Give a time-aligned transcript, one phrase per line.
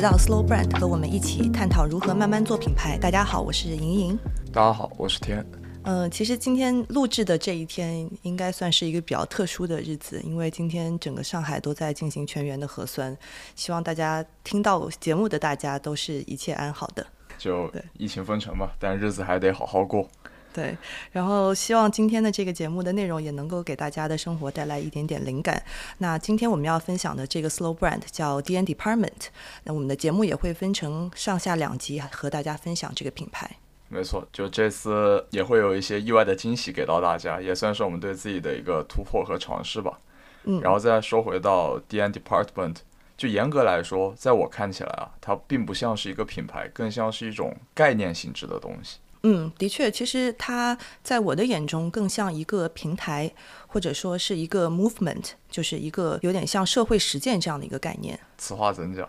[0.00, 2.96] 来到 Slow Brand，和我们一起探讨如何慢慢做品牌。
[2.96, 4.18] 大家好，我是莹莹。
[4.50, 5.44] 大家好，我是天。
[5.82, 13.14] 嗯、其实今天录制的这一天应该算是一个比较特殊的日子，因为今天整个上海都在进行全员的核酸。
[13.54, 17.06] 希望大家听到节目的大家都是一切安好的。
[17.36, 20.08] 就对疫情封城嘛，但日子还得好好过。
[20.52, 20.76] 对，
[21.12, 25.62] 然后希望今天的这个节目的内容也能够给大家的生活带来一点点灵感。
[25.98, 29.28] 那今天我们要分享的这个 Slow Brand 叫 DN Department，
[29.64, 33.48] 那我们的节目也会分成上下两集和大家分享这个品牌。
[33.88, 39.98] 没错，就这次也会有一些意外的惊喜给到大家，也算是我们对自己的一个突破和尝试吧。
[40.44, 42.76] 嗯，然后再说回到 DN Department，
[43.16, 48.98] 就严格来说，在我看起来啊，它并不像是一个品牌，更像是一种概念性质的东西。
[49.22, 53.30] 嗯，的确，其实它在我的眼中更像一个平台，
[53.66, 58.18] 或者说是一个 movement，就是一个有点像社会实践这样的一个概念。
[58.38, 59.08] 此话怎讲？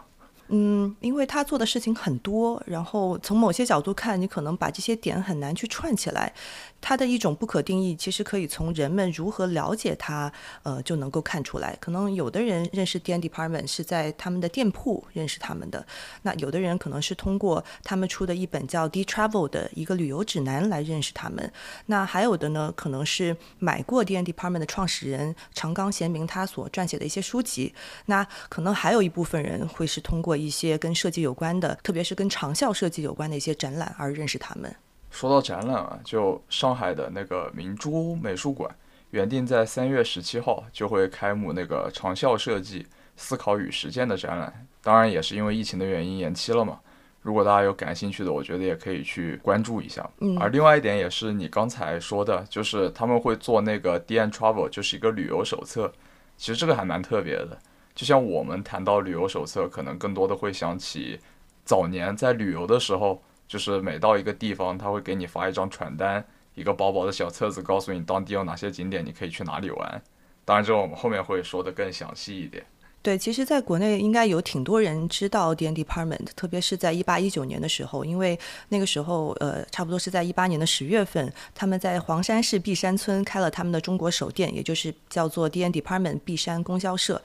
[0.53, 6.33] 嗯，因为他做的事情很多，然后从某些角度看，你可能把这些点很难去串起来。
[6.81, 10.31] 它的一种不可定义，其实可以从人们如何了解它，
[10.63, 11.77] 呃，就能够看出来。
[11.79, 15.85] 可能有的人认识 DN Department 是在他们的店铺认识他们的，
[16.23, 21.51] 那有的人可能是通过他们出的一本叫《D Travel》的一个旅游指南来认识他们。
[21.85, 27.73] 那还有的呢，可能是买过 DN Department 的创始人长冈贤明他所撰写的一些书籍。
[28.07, 34.75] 那可能还有一部分人会是通过一些跟设计有关的，特别是跟长效设计有关的一些展览而认识他们。
[35.11, 38.73] 说到展览啊，就上海的那个明珠美术馆，
[39.11, 46.79] 原定在三月十七号就会开幕那个长效设计思考与实践的展览，当然也是因为疫情的原因延期了嘛。
[47.21, 50.09] 如果大家有感兴趣的，我觉得也可以去关注一下。
[50.21, 55.91] 嗯而另外一点也是你刚才说的，就是他们会做那个 DN Travel，就是一个旅游手册。
[56.37, 57.59] 其实这个还蛮特别的，
[57.93, 61.19] 就像我们谈到旅游手册，可能更多的会想起
[61.65, 63.21] 早年在旅游的时候。
[63.51, 66.25] 就是每到一个地方，他会给你发一张传单，
[66.55, 70.01] 一个薄薄的小册子，告诉你当地有哪些景点，你可以去哪里玩。
[70.45, 72.65] 当然，这我们后面会说的更详细一点。
[73.03, 78.39] 对，其实，在国内应该有挺多人知道 DN Department，特别是在一八一九年的时候，因为
[78.69, 87.19] 那个时候，呃，差不多是在一八年的十月份，他们在黄山市碧山村开了他们的中国首店，也就是叫做 DN Department 碧山供销社。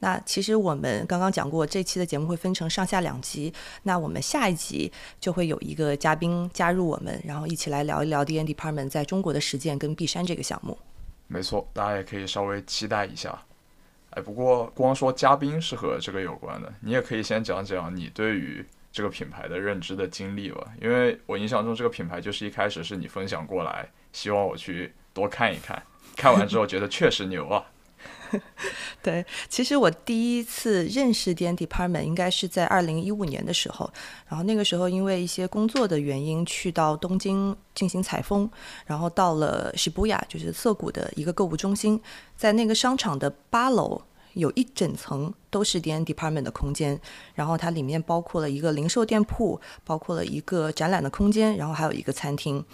[0.00, 3.50] 那其实我们刚刚讲过，这期的节目会分成上下两集，
[3.84, 10.76] 那我们下一集就会有一个嘉宾加入我们，然后一起来聊一聊 DN Department 在中国的实践跟碧山这个项目。
[11.26, 13.42] 没错，大家也可以稍微期待一下。
[14.12, 20.66] 哎，不过光说嘉宾是和这个有关的，你也可以先讲讲你对于这个品牌的认知的经历吧。
[20.80, 25.82] 因为我印象中这个品牌就是一开始是你分享过来，希望我去多看一看，
[26.14, 27.64] 看完之后觉得确实牛啊。
[29.02, 33.90] 对，其实我第一次认识 DN Department 应该是在二零一五年的时候，
[34.28, 38.50] 然后那个时候因为一些工作的原因去到东京进行采风，
[38.86, 42.00] 然后到了 Shibuya，就是涩谷的一个购物中心，
[42.36, 44.02] 在那个商场的八楼。
[44.34, 46.98] 有一整层都是 DN Department 的空间，
[47.34, 52.64] 然后它里面包括了一个零售店铺，包括了一个展览的空间，然后还有一个餐厅。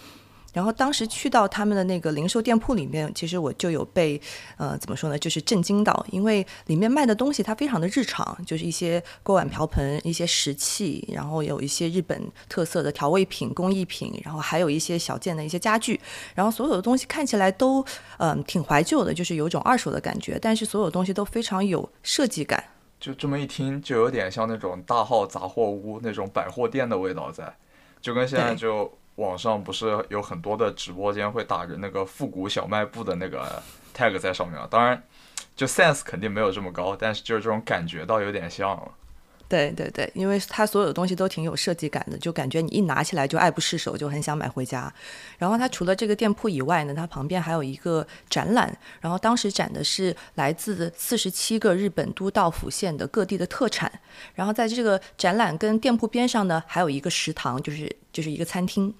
[0.59, 4.19] 然后当时去到他们的那个零售店铺里面，其实我就有被，
[4.57, 15.97] 呃，怎么说呢，就是震惊到，因为里面卖的东西它非常的日常，就是一些锅碗瓢盆、一些食器，然后有一些日本特色的调味品、工艺品，然后还有一些小件的一些家具，
[16.35, 17.81] 然后所有的东西看起来都，
[18.17, 22.61] 嗯、挺怀旧的，就是有种二手的感觉，但是所有东西都非常有设计感。
[22.99, 27.55] 就这么一听，就有点像那种大号杂货屋那种百货店的味道在，
[28.01, 33.61] 就跟现在就网上不是有很多的直播间会打着那个复古小卖部的那个
[33.95, 35.03] tag 在上面啊，当然
[35.55, 38.91] 就 sense 肯定没有这么高，但是就是这种感觉倒有点像了。
[39.49, 44.93] 对对对，因为它所有的东西都挺有设计感的，就感觉你一拿起来就爱不释手，就很想买回家。
[45.39, 53.91] 然后它除了这个店铺以外呢，它旁边还有一个展览，然后当时展的是来自四十七个日本都道府县的各地的特产。
[54.35, 58.93] 然后在这个展览跟店铺边上呢，还有一个食堂，就是就是一个餐厅。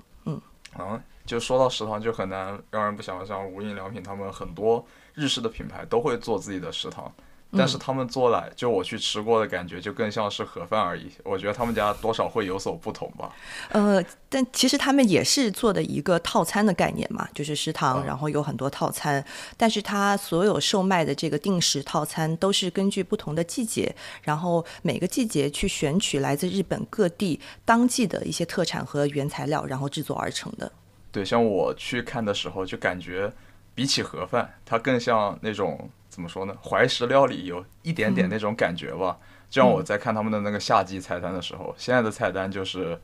[0.80, 7.14] 嗯，就说到食堂，就很难让人不想像无印良品他们很多日式的品牌都会做自己的食堂。
[7.52, 11.10] 但是他们做来，就我去吃过的感觉，就更像是盒饭而已。
[11.24, 13.34] 我觉得他们家多少会有所不同吧。
[13.70, 19.26] 呃，但其实他们也是做的一个套餐的概念嘛，就是食堂，嗯然后有很多套餐，
[19.58, 30.72] 但是它所有售卖的这个定时套餐都是根据不同的季节，然后每个季节去选取来自日本各地当季的一些特产和原材料，然后制作而成的。
[31.12, 33.34] 对，像我去看的时候，就感觉
[33.80, 39.18] 比起盒饭，它更像那种怎么说呢，怀石料理有一点点那种感觉吧。
[39.50, 43.00] 就像我在看他们的那个夏季菜单的时候，现在的菜单就是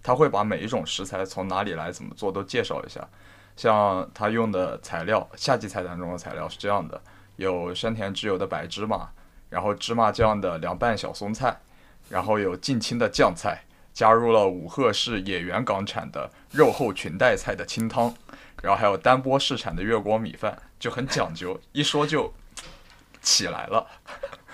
[0.00, 3.04] 他会把每一种食材从哪里来、怎么做都介绍一下。
[3.56, 7.02] 像他用的材料，夏季菜单中的材料是这样的：
[7.34, 9.08] 有山田之友的白芝麻，
[9.50, 11.58] 然后芝麻酱的凉拌小松菜，
[12.08, 18.14] 然后有近亲的酱菜，加入了武鹤市野原港产的肉厚裙带菜的清汤，
[18.62, 22.32] 然后还有丹波市产的月光米饭，就很讲究，一说就
[23.20, 23.86] 起来了，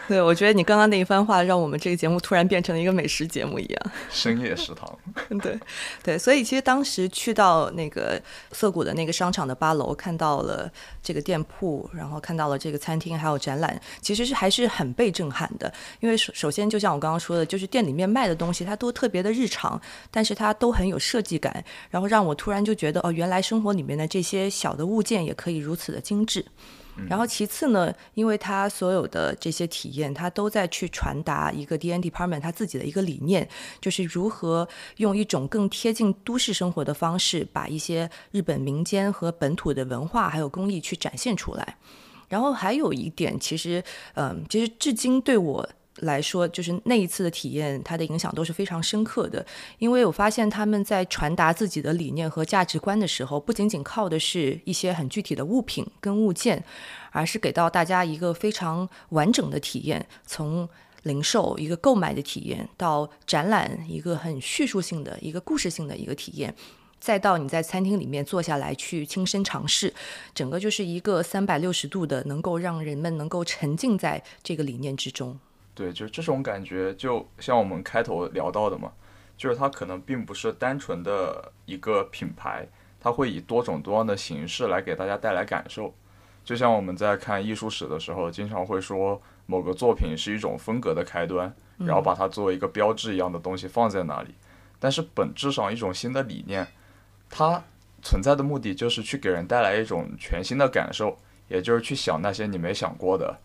[0.08, 3.92] 对，我觉得你刚刚那一番话，让我们这个节目突然变成了一个美食节目一样。
[4.10, 4.98] 深夜食堂。
[5.42, 5.60] 对，
[6.02, 8.18] 对，所以其实当时去到那个
[8.52, 10.66] 涩谷的那个商场的八楼，看到了
[11.02, 15.70] 这个店铺，然后看到了这个餐厅，还有展览，其实是还是很被震撼的。
[16.00, 19.78] 因为首首先，就像我刚刚说的，就是店里面卖的东西，它都特别的日常，
[20.10, 26.42] 但是它都很有设计感，然后让我突然就觉得，哦，原来生活里面的这些小的物件也可以如此的精致。
[27.06, 33.48] 然后其次呢，因为他所有的这些体验，他都在去传达一个 D N Department 他自己的一个理念，
[33.80, 41.76] 就是如何用一种更贴近都市生活的方式，把一些日本民间和本土的文化还有工艺去展现出来。
[42.28, 43.82] 然后还有一点，其实，
[44.14, 45.66] 嗯，其实至今对我
[46.00, 49.44] 来说，就是那一次的体验，它的影响都是非常深刻的。
[49.78, 56.62] 因为我发现他们在传达自己的理念和价值观的时候，不仅仅靠的是一些很具体的物品跟物件，
[57.10, 60.68] 而是给到大家一个非常完整的体验，从
[61.04, 66.54] 零售一个购买的体验，到展览一个很叙述性的一个故事性的一个体验。
[67.00, 69.94] 再到你在餐厅里面坐下来去亲身尝试，
[70.34, 75.38] 整个就是一个三百六十度的，能够让人们能够沉浸在这个理念之中。
[75.78, 78.90] 对，就这种感觉，就像我们开头聊到的嘛，
[79.36, 82.66] 就是它可能并不是单纯的一个品牌，
[82.98, 85.94] 它会以多种多样的形式来给大家带来感受。
[86.44, 94.34] 就像我们在看艺术史的时候，经常会说某个作品是一种风格的开端，然后把它作为一个标志一样的东西放在那里。
[94.80, 96.66] 但是本质上，一种新的理念，
[97.30, 97.62] 它
[98.02, 101.16] 存在的目的就是去给人带来一种全新的感受，
[101.46, 103.38] 也就是去想那些你没想过的。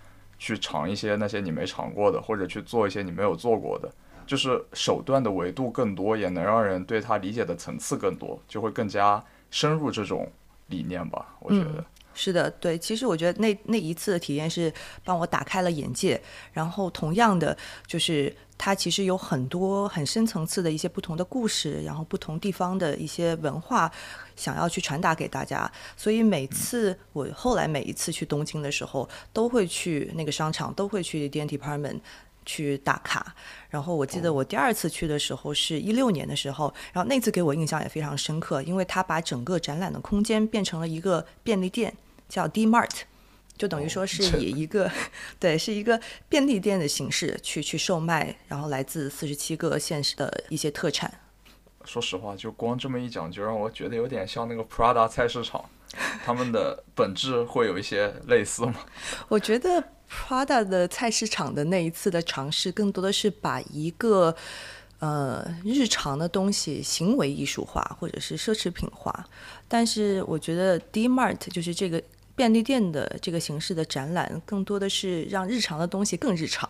[0.44, 3.90] 去尝一些那些你没尝过的，或者去做一些你没有做过的，
[4.28, 10.30] 就是手段的维度更多，也能让人对他理解的层次更多，就会更加深入这种
[10.68, 11.38] 理念吧。
[11.40, 12.78] 我觉得、是的，对。
[12.78, 14.74] 其实我觉得那那一次的体验是
[15.06, 17.58] 帮我打开了眼界，然后同样的
[17.88, 23.92] 就是它其实有很多很深层次的一些不同的故事，然后不同地方的一些文化。
[24.38, 32.00] 想要去传达给大家，所以每次我后来每一次去东京的时候，都会去那个商场，都会去 D N Department
[32.46, 33.36] 去打卡。
[33.70, 41.94] 然后我记得我第二次去的时候是一六年的时候，然后那次给我印象也非常深刻，因为它把整个展览的空间变成了一个便利店，
[42.30, 43.02] 叫 D Mart。
[43.58, 44.90] 就等于说是以一个，
[45.40, 51.14] 对，是一个便利店的形式去去售卖，然后来自四十七个县市的一些特产。
[51.86, 55.70] 说实话，就光这么一讲，就让我觉得有点像那个 Prada 菜市场，
[56.24, 58.76] 他们的本质会有一些类似吗？
[59.28, 64.34] 我觉得 Prada 的菜市场的那一次的尝试，更多的是把一个
[65.00, 69.26] 呃日常的东西行为艺术化，或者是奢侈品化。
[69.68, 72.02] 但是我觉得 D Mart 就是这个
[72.36, 76.70] 便利店的这个形式的展览，更多的是让日常的东西更日常。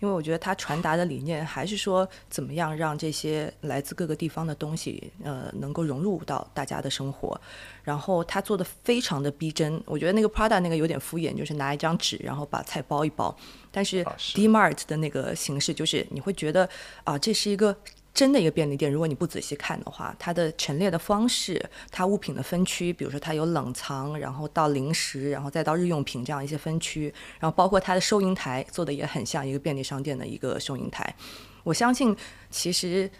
[0.00, 7.40] 因为我觉得它传达的理念还是说，怎么样让这些来自各个地方的东西，呃，能够融入到大家的生活。
[7.82, 13.34] 然后他做的非常的逼真，我觉得那个 Prada 那个有点敷衍，就是拿一张纸，然后把菜包一包。
[13.70, 16.68] 但是 D Mart 的那个形式，就是你会觉得
[17.04, 17.76] 啊，这是一个。
[18.16, 31.14] 真的一个便利店，如果你不仔细看的话，它的陈列的方式，它物品的分区，比如说它有冷藏，然后到零食，然后再到日用品这样一些分区，然后包括它的收银台做的也很像一个便利商店的一个收银台。
[31.62, 32.16] 我相信，
[32.48, 33.10] 其实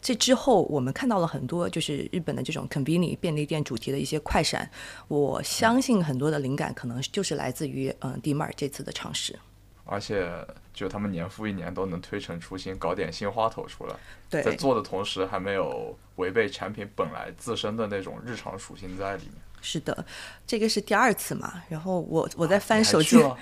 [0.00, 4.70] 这之后我们看到了很多就是日本的这种 convenience 便利店主题的一些快闪，
[5.08, 9.36] 我相信很多的灵感可能就是来自于嗯 D Mart 这次的尝试。
[9.84, 10.30] 而且
[10.72, 13.94] 就他们年复一年都能推陈出新，搞点新花头出来，
[14.28, 19.34] 在，做的同时还没有违背产品本来自身的那种日常属性在里面。
[19.64, 20.04] 是的，
[20.46, 21.62] 这个是第二次嘛。
[21.70, 23.36] 然后我我在翻手机， 去了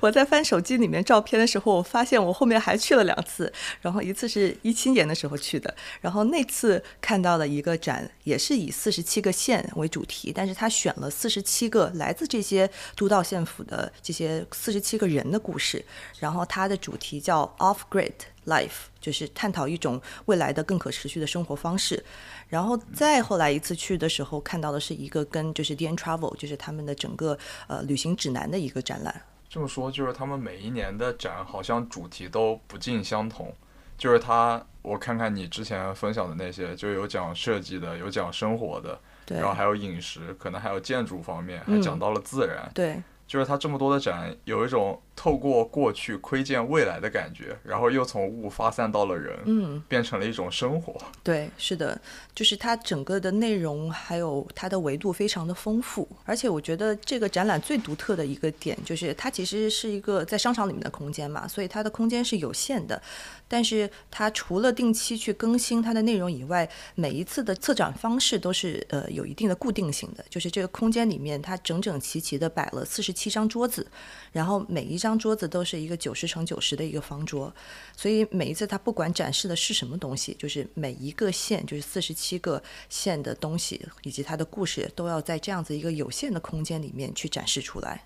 [0.00, 15.84] 我在翻手机里面照片的时候，我发现我后面还去了两次，然后一次是一七年的时候去的，然后那次看到了一个展，也是以四十七个县为主题，但是他选了四十七个来自这些都道县府的这些四十七个人的故事，
[16.18, 18.12] 然后它的主题叫 Off Grid
[18.46, 22.04] Life，就是探讨一种未来的更可持续的生活方式。
[22.48, 29.22] 然后再后来一次去的时候，看到的是一个跟就是 D N Travel，就是他们的整个呃旅行指南的一个展览。
[29.48, 33.54] 这么说，就是他们每一年的展好像主题都不尽相同。
[33.98, 42.68] 就是他，我看看你之前分享的那些，就有讲设计的，有讲生活的，对然后还有饮食，可能还有建筑方面，还嗯讲到了自然。
[42.74, 43.00] 对
[43.32, 50.94] 就是它这么多的展，有一种透过过去窥见未来的感觉，然后又从物发散到了人，嗯，变成了一种生活。
[51.22, 51.98] 对，是的，
[52.34, 63.00] 就是它整个的内容还有它的维度非常的丰富，而且我觉得这个展览最独特的一个点就是它其实是一个在商场里面的空间嘛，所以它的空间是有限的，
[63.48, 73.86] 但是它除了定期去更新它的内容以外，每一次的策展方式都是呃有一定的固定性的，就是这个空间里面它整整齐齐的摆了四十七七张桌子，
[74.32, 77.54] 然后每一张桌子都是一个九十乘九十的一个方桌，
[77.96, 88.04] 所以每一次它不管展示的是什么东西，就是每一个县，就是四十七个县的东西以及它的故事，都要在这样子一个有限的空间里面去展示出来。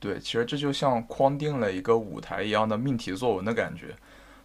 [0.00, 3.94] 对，其实这就像框定了一个舞台一样的命题作文的感觉。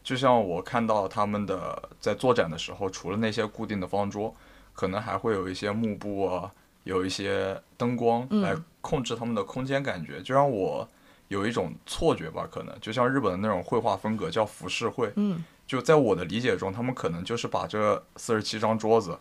[0.04, 4.34] 就像我看到他们的在做展的时候，除了那些固定的方桌，
[4.74, 6.52] 可能还会有一些幕布啊，
[6.84, 10.88] 有一些灯光嗯来控制他们的空间感觉，就让我
[11.28, 15.12] 有一种错觉吧，可能就像日本的那种绘画风格叫浮世绘。
[15.16, 19.18] 嗯，就在我的理解中，他们可能就是把这四十七张桌子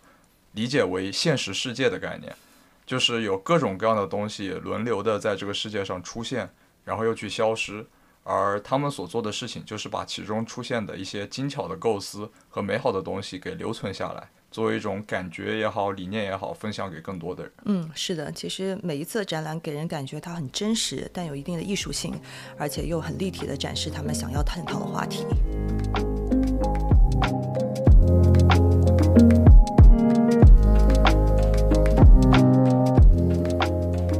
[0.52, 2.34] 理解为现实世界的概念，
[2.86, 6.50] 就是有各种各样的东西轮流的在这个世界上出现，
[6.84, 7.86] 然后又去消失。
[8.22, 17.52] 而他们所做的事情，就是把其中出现的一些精巧的构思和美好的东西给留存下来，作为一种感觉也好、理念也好，分享给更多的人。
[17.66, 22.12] 嗯，是的，其实每一次展览给人感觉它很真实，但有一定的艺术性，
[22.58, 25.24] 而且又很立体的展示他们想要探讨的话题。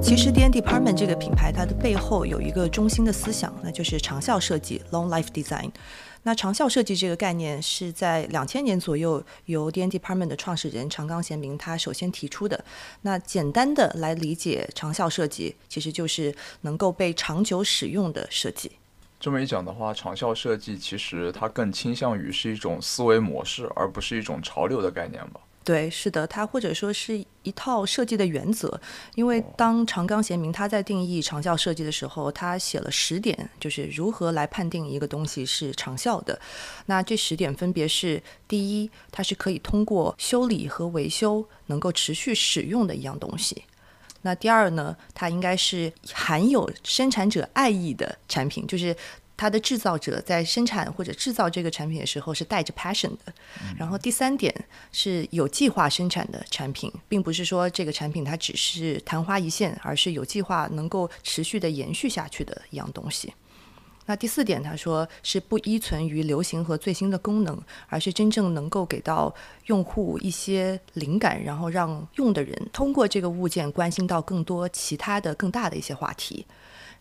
[0.01, 5.71] 其实 D N Department 这个品牌，它的背后有一个中心的思想，那就是长效设计 （Long Life Design）。
[6.23, 12.63] 那长效设计这个概念是在两千年左右由 D N Department 的创始人长冈贤明他首先提出的。
[13.03, 18.73] 那简单的来理解长效设计，其实就是能够被长久使用的设计。
[19.19, 25.41] 这么一讲的话，长效设计其实它更倾向于是一种思维模式，而不是一种潮流的概念吧。
[25.63, 28.81] 对，是的，它或者说是一套设计的原则。
[29.15, 36.41] 因为当长冈贤明他在定义长效设计的时候，他写了十点，就是如何来判定一个东西是长效的。
[36.87, 43.65] 那这十点分别是：第一，它是可以通过修理和维修能够持续使用的一样东西。
[44.23, 48.97] 那第二呢，它应该是含有生产者爱意的产品，就是
[49.41, 53.33] 它的制造者在生产或者制造这个产品的时候是带着 passion 的。
[53.79, 54.55] 然后第三点
[54.93, 63.33] 是有计划生产的产品，并不是说这个产品它只是昙花一现，而是有计划能够持续的延续下去的一样东西。
[64.05, 69.35] 那第四点，他说是不依存于流行和最新的功能，而是真正能够给到
[69.67, 76.45] 用户一些灵感，然后让用的人通过这个物件关心到更多其他的更大的一些话题。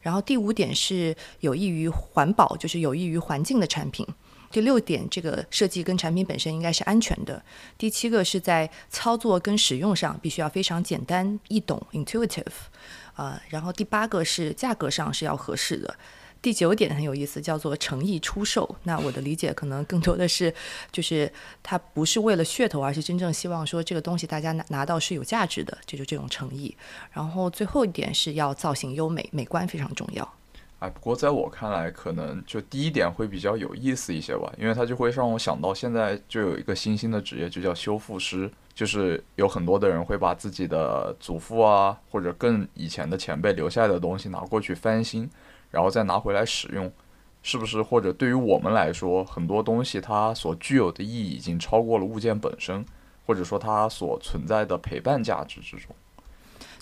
[0.01, 4.05] 然后第五点是有益于环保，就是有益于环境的产品。
[4.51, 7.39] 第六点，这个设计跟产品本身应该是安全的。
[7.77, 12.45] 第七个是在操作跟使用上必须要非常简单易懂 （intuitive），
[13.13, 15.95] 啊、然后第八个是价格上是要合适的。
[16.41, 18.77] 第九点很有意思，叫做诚意出售。
[18.83, 20.53] 那我的理解可能更多的是，
[20.91, 21.31] 就是
[21.61, 26.75] 它不是为了噱头，而是真正希望说这个东西大家拿拿到是有价值的，这就这种诚意。
[27.11, 30.33] 然后最后一点是要造型优美，美观非常重要。
[30.79, 45.29] 哎，不过在我看来，可能就第一点会比较有意思一些吧，因为它就会让我想到现在就有一个新兴的职业，就叫修复师，就是有很多的人会把自己的祖父啊，或者更以前的前辈留下来的东西拿过去翻新，
[45.71, 46.91] 然后再拿回来使用，
[47.43, 47.81] 是不是？
[47.81, 52.85] 或者对于我们来说，很多东西它所具有的意义已经超过了物件本身，
[53.25, 55.95] 或者说它所存在的陪伴价值之中。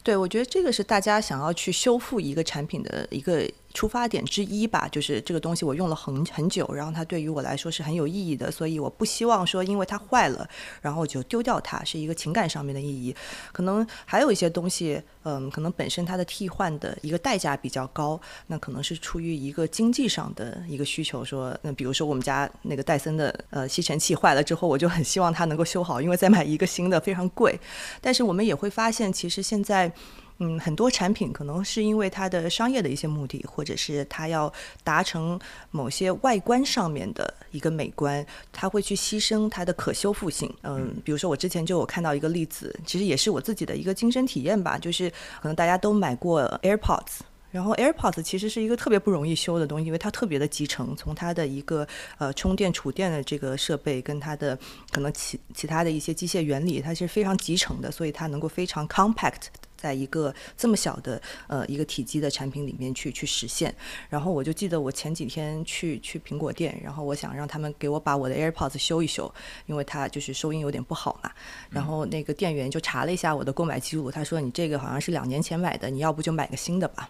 [0.04, 10.48] 对，我觉得这个是大家想要去修复一个产品的一个出发点之一吧，就是这个东西我用了很很久，然后它对于我来说是很有意义的，所以我不希望说因为它坏了，
[10.82, 13.16] 然后就丢掉它，是一个情感上面的意义。
[13.52, 27.60] 可能还有一些东西，嗯，可能本身它的替换的一个代价比较高，那可能是出于一个经济上的一个需求，说，那比如说我们家那个戴森的呃吸尘器坏了之后，我就很希望它能够修好，因为再买一个新的非常贵。
[28.02, 29.92] 但是我们也会发现，其实现在。
[30.40, 34.52] 嗯，很多产品可能是因为它的商业的一些目的，或者是它要
[34.84, 35.40] 达成
[35.72, 40.54] 某些外观上面的一个美观，它会去牺牲它的可修复性。
[40.62, 45.10] 嗯，比如说我之前就有看到一个例子，其实也是我自己的一个亲身体验吧，就是
[45.42, 51.88] 可能大家都买过 AirPods，然后 AirPods 其实是一个特别不容易修的东西，因为它特别的集成，从它的一个
[52.20, 54.56] 呃充电储电的这个设备跟它的
[54.92, 59.48] 可能其其他的一些机械原理，它是非常集成的，所以它能够非常 compact。
[59.78, 63.74] 在一个这么小的呃一个体积的产品里面去去实现，
[64.10, 69.32] 然后我就记得我前几天去去苹果店，然后我想让他们给我把我的 AirPods 修一修，
[69.68, 71.32] 因为它就是收音有点不好嘛。
[71.70, 77.10] 然后那个店员就查了一下我的购买记录，他说你这个好像是两年前买的，你要不就买个新的吧。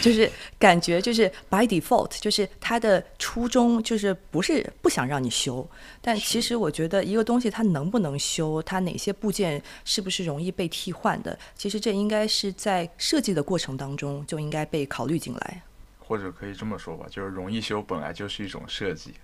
[0.00, 5.68] 就是感觉就是 by default，就是他的初衷就是不是不想让你修，
[6.00, 15.62] 但其实我觉得一个东西它能不能修，它哪些部件是不是容易被替换的，其实这应该是在设计的过程当中就应该被考虑进来。
[15.98, 19.14] 或者可以这么说吧，就是容易修本来就是一种设计。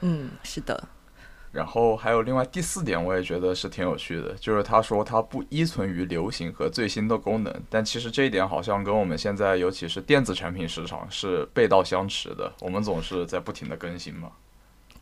[0.00, 0.88] 嗯，是的。
[1.52, 14.32] 然后还有另外第四点，我也觉得是挺有趣的，就是他说他不依存于流行和最新的功能，但其实这一点好像跟我们现在尤其是电子产品市场是背道相驰的，我们总是在不停的更新嘛。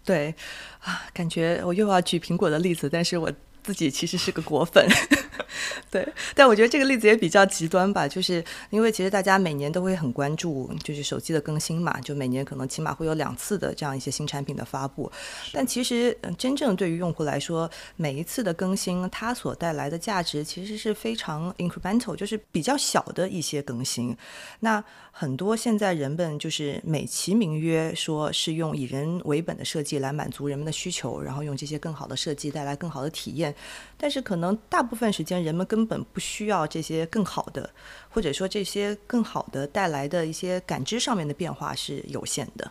[0.05, 0.35] 对，
[0.83, 3.33] 啊，感觉我又要举苹果的例子，但是我。
[3.63, 4.89] 自己其实是个果粉，
[5.91, 15.11] 对，但我觉得这个例子也比较极端吧，就是因为其实大家每年都会很关注，就是手机的更新嘛，就每年可能起码会有两次的这样一些新产品的发布。
[15.53, 24.17] 但其实真正对于用户来说，每一次的更新它所带来的价值其实是非常 incremental，就是比较小的一些更新。
[24.61, 33.55] 那很多现在人们就是美其名曰说是用以人为本的设计来满足人们的需求，然后用这些更好的设计带来更好的体验。
[33.99, 37.69] 但是可能大部分时间人人们根本不需要这些更好的，
[38.09, 42.71] 或者说这些更好的带来的一些感知上面的变化是有限的。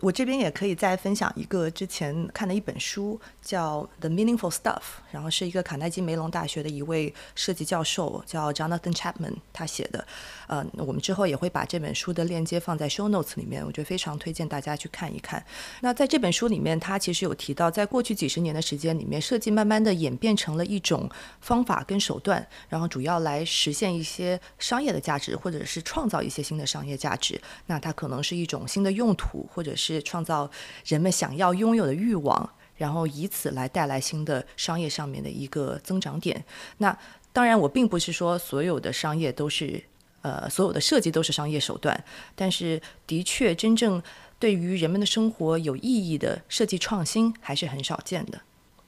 [0.00, 4.74] 我这边也可以再分享一个之前看的一本书，叫《The Meaningful Stuff》，
[5.10, 10.06] 然后是一个卡耐基梅隆大学的一位设计教授叫 Jonathan Chapman 他写的。
[10.46, 15.44] 呃，我们之后也会把这本书的链接放在 Show Notes 里面，我觉得非常推荐大家去看一看。
[15.80, 27.40] 那在这本书里面，他其实有提到，在过去几十年的时间里面，设计慢慢的演变成了一种方法跟手段，然后主要来实现一些商业的价值，或者是创造一些新的商业价值。
[27.66, 30.50] 那它可能是一种新的用途，或者是创造
[30.84, 36.44] 人们想要拥有的欲望，然后以此来带来新的商业上面的一个增长点。
[36.78, 36.96] 那
[37.32, 39.82] 当然，我并不是说所有的商业都是。
[40.26, 44.02] 呃，所有的设计都是商业手段，但是的确，真正
[44.40, 48.40] 对于人们的生活有意义的设计创新还是很少见的。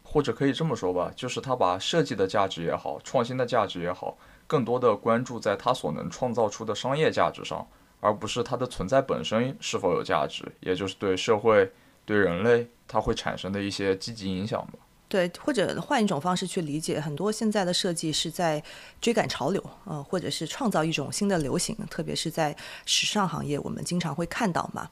[0.02, 7.64] 或者可以这么说吧，就是他把设计的价值也好，创新的价值也好，更多的关注在他所能创造出的商业价值上，
[8.00, 11.70] 而不是它的存在本身是否有价值，也就是对社会、
[12.04, 14.72] 对人类它会产生的一些积极影响吧。
[15.08, 18.62] 对，或者换一种方式去理解，很多现在的设计是在
[19.00, 24.90] 追赶潮流，呃，或者是创造一种新的流行，特别是在时尚行业，我们经常会看到嘛。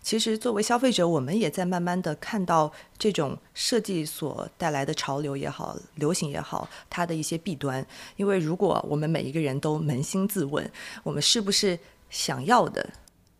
[0.00, 7.84] 其实作为消费者，我们也在慢慢的看到这种设计所带来的潮流也好，流行也好，它的一些弊端。
[8.14, 10.70] 因为如果我们每一个人都扪心自问，
[11.02, 11.76] 我们是不是
[12.08, 12.88] 想要的、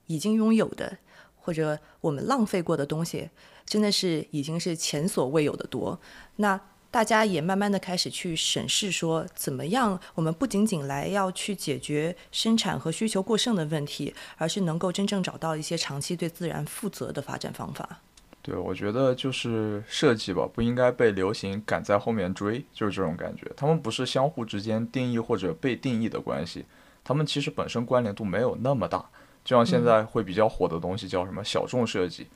[0.08, 0.98] 已经拥有的，
[1.36, 3.30] 或者我们浪费过的东西？
[3.66, 6.00] 真的是已经是前所未有的多，
[6.36, 18.00] 那大家也慢慢的开始去审视说，怎么样我们不仅仅来要去解决生产和需求过剩的问题，而是能够真正找到一些长期对自然负责的发展方法。
[18.40, 23.44] 对，我觉得就是设计吧，不应该被流行赶在后面追，就是这种感觉。
[23.56, 26.64] 他们不是相互之间定义或者被定义的关系，
[27.04, 29.04] 他们其实本身关联度没有那么大。
[29.44, 32.28] 就像现在会比较火的东西叫什么小众设计，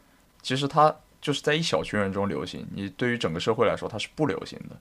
[0.43, 0.95] 其实它。
[1.21, 4.77] 就是在一小群人中流行，你对于整个社会来说它是不流行的，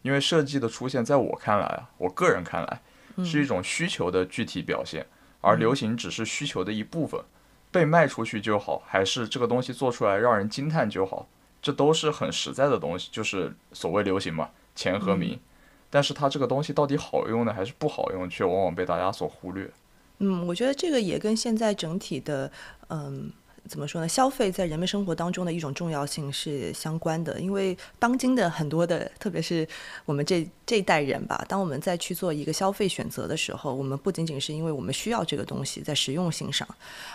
[0.00, 2.80] 因为设计的出现，在我看来啊，我个人看来
[3.24, 5.06] 是一种需求的具体表现，
[5.42, 7.20] 而流行只是需求的一部分，
[7.70, 11.28] 被卖出去就好，还是这个东西做出来让人惊叹就好，
[11.60, 15.38] 这都是很实在的东西，就是所谓流行嘛，钱和名，
[15.90, 19.70] 但是它这个东西到底好用呢，还是不好用，却往往被大家所忽略。
[20.20, 22.50] 嗯，我觉得这个也跟现在整体的
[22.88, 23.30] 嗯。
[23.66, 24.08] 怎么说呢？
[24.08, 29.66] 消费在人们生活当中的一种重要性是相关的，因为当今的很多的，特别是
[30.04, 36.68] 我们这这一代人吧，当我们在去做一个消费选择的时候，我们不仅仅是因为我们需要这个东西在实用性上，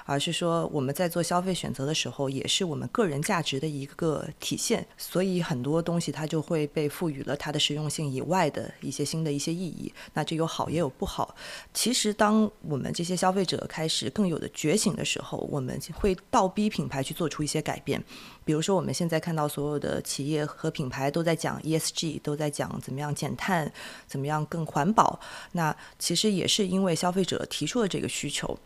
[0.06, 4.86] 而是说我们在做消费选择的时候，也是我们个人价值的一个体现。
[4.98, 9.92] 所以很多东西它就会被赋予了它的实用性以外的一些新的一些意义。
[10.14, 11.36] 那这有好也有不好。
[11.74, 16.16] 其实当我们这些消费者开始更有的觉醒的时候，我们会。
[16.34, 18.04] 倒逼品牌去做出一些改变，
[18.44, 23.72] 比如说我们现在看到所有的企业和品牌都在讲 ESG，都在讲怎么样减碳，
[24.08, 25.20] 怎么样更环保。
[25.52, 28.58] 那其实也是因为消费者提出了这个需求，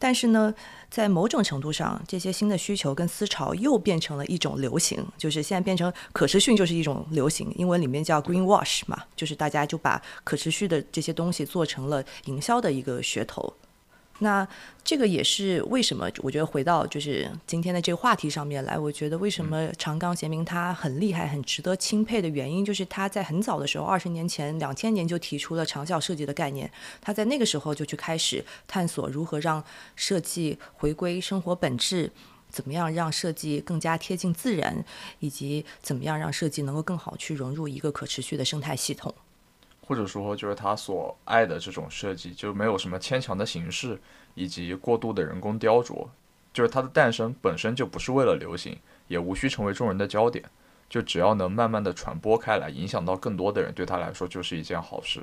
[0.00, 0.52] 但是呢，
[0.90, 13.54] 在某种程度上，这些新的需求跟思潮又变成了一种流行，就是现在变成可持续就是一种流行，英文里面叫 Green Wash 嘛，就是大家就把可持续的这些东西做成了营销的一个噱头。
[14.18, 14.46] 那
[14.84, 16.08] 这个也是为什么？
[16.18, 26.70] 我觉得回到就是今天的这个话题上面来，我觉得为什么长冈贤明他很厉害、很值得钦佩的原因，就是他在很早的时候，二十年前、两千年就提出了长效设计的概念。
[27.00, 29.64] 他在那个时候就去开始探索如何让
[29.96, 32.12] 设计回归生活本质，
[32.48, 34.84] 怎么样让设计更加贴近自然，
[35.18, 39.12] 以及怎么样让设计能够更好去融入一个可持续的生态系统。
[39.84, 44.00] 或者说，就是他所爱的这种设计，就没有什么牵强的形式
[44.34, 46.06] 以及过度的人工雕琢，
[46.52, 50.44] 就是它的诞生本身就不是为了流行，也无需成为众人的焦点，
[50.88, 55.20] 就只要能慢慢的传播开来，影响到更多的人，对他来说就是一件好事。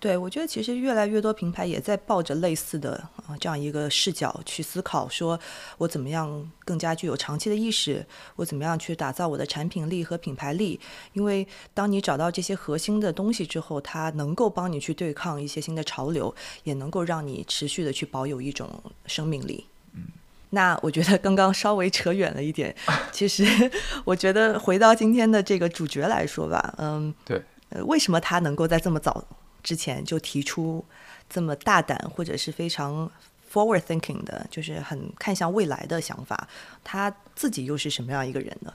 [0.00, 5.40] 对，我觉得其实越来越多品牌也在抱着类似的啊这样一个视角去思考，说
[5.78, 8.04] 我怎么样更加具有长期的意识，
[8.36, 10.78] 我怎么样去打造我的产品力和品牌力。
[11.14, 18.68] 因为当你找到这些核心的东西之后，它能够帮你去对抗一些新的潮流，也能够让你持续的去保有一种
[19.06, 19.66] 生命力。
[19.94, 20.02] 嗯，
[20.50, 22.76] 那我觉得刚刚稍微扯远了一点，
[23.10, 23.46] 其实
[24.04, 29.24] 我觉得回到今天的这个主角来说吧，嗯，对，呃，为什么他能够在这么早？
[29.64, 30.84] 之前就提出
[31.28, 33.10] 这么大胆或者是非常
[33.50, 36.46] forward thinking 的，就是很看向未来的想法，
[36.84, 38.72] 他自己又是什么样一个人呢？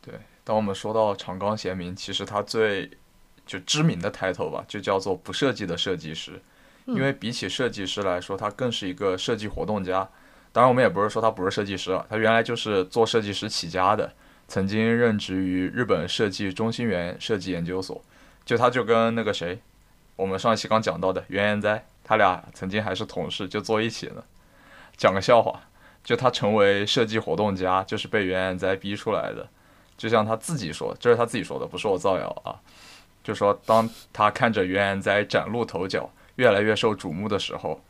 [0.00, 2.90] 对，当我们说到长冈贤明，其实他最
[3.46, 6.40] 就知名的 title 吧，就叫做不设计的设计师，
[6.86, 10.08] 因为比起设计师来说，他更是一个设计活动家。
[10.52, 14.12] 当然，我们也不是说他不是设计师啊，他原来就是做设计师起家的，
[14.48, 18.02] 曾经任职于日本设计中心园设计研究所。
[18.44, 19.60] 就他就跟那个谁。
[20.20, 24.22] 我们上一期刚讲到的袁研哉，他俩曾经还是同事，就坐一起呢。
[24.94, 25.62] 讲个笑话，
[26.04, 29.48] 就他成为设计活动家，就是被袁研哉逼出来的。
[29.96, 32.60] 就像他自己说，这是他自己说的，不是我造谣啊。
[33.24, 37.80] 就说当他看着袁研哉崭露头角，越来越受瞩目的时候，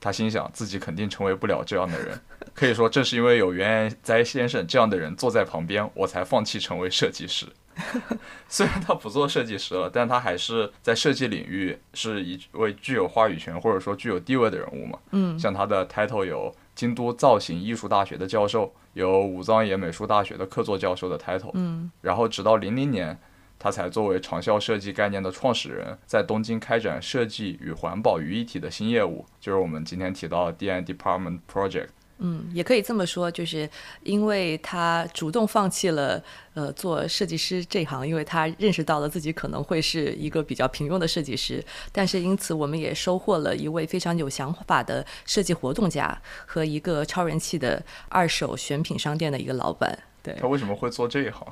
[0.00, 2.20] 他心想自己肯定成为不了这样的人。
[2.52, 7.46] 可以说，正是因为有袁研哉先生这样的人坐在旁边，我才放弃成为设计师。
[8.48, 14.98] 虽然他不做设计师了，但他还是在设计领域是一位具有话语权或者说具有地位的人物嘛。
[15.10, 21.50] 嗯，像他的 title 有京都造型艺术大学的教授，有武藏野美术大学的客座教授的 title。
[21.54, 23.18] 嗯，然后直到零零年，
[23.58, 31.88] 他才作为长效设计概念的创始人，在东京开展设计与环保于一体的新业务，就是我们今天提到的 D N Department Project。
[32.18, 33.68] 嗯，也可以这么说，就是
[34.02, 36.22] 因为他主动放弃了
[36.54, 49.98] 呃做设计师这行，因为他认识到了自己可能会是一个比较平庸的设计师，但是因此我们也收获了一位非常有想法的设计活动家和一个超人气的二手选品商店的一个老板。
[50.22, 51.46] 对他为什么会做这一行？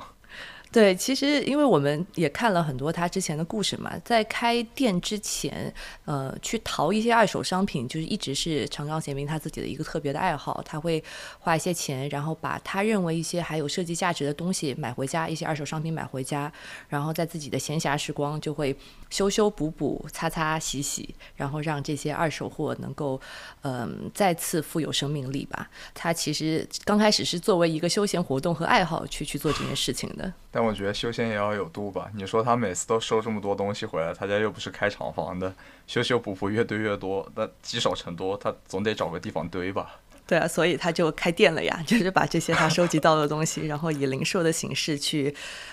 [0.75, 10.61] 对，其实因为我们也看了很多他之前的故事嘛，在开店之前，呃，去淘一些二手商品，就是一直是长冈贤明他自己的一个特别的爱好。
[10.65, 11.01] 他会
[11.39, 16.51] 花一些钱，然后把他认为一些还有设计价值的东西买回家，一些二手商品买回家，
[16.89, 18.77] 然后在自己的闲暇时光就会
[19.09, 23.17] 修修补补、擦擦洗洗，然后让这些二手货能够，
[23.61, 25.69] 嗯，再次富有生命力吧。
[25.93, 30.33] 他其实刚开始是作为一个休闲活动和爱好去去做这件事情的，
[30.65, 32.09] 我觉得修仙也要有度吧。
[32.15, 35.53] 你说他每次都收这么多东西回来，他家又不是开厂房的，
[35.85, 39.99] 修修补补越堆越多，那积少成多，他总得找个地方堆吧。
[40.27, 45.31] 对啊，所以他就开店了呀，就是把这些他收集到的东西，然后以零售的形式去，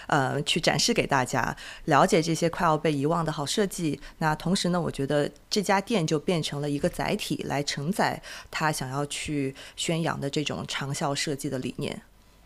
[0.09, 3.99] 呃，去展示给大家，了解这些快要被遗忘的好设计。
[4.19, 12.03] 那同时呢，我觉得这家店就变成了一个载体，来承载他想要去宣扬的这种长效设计的理念。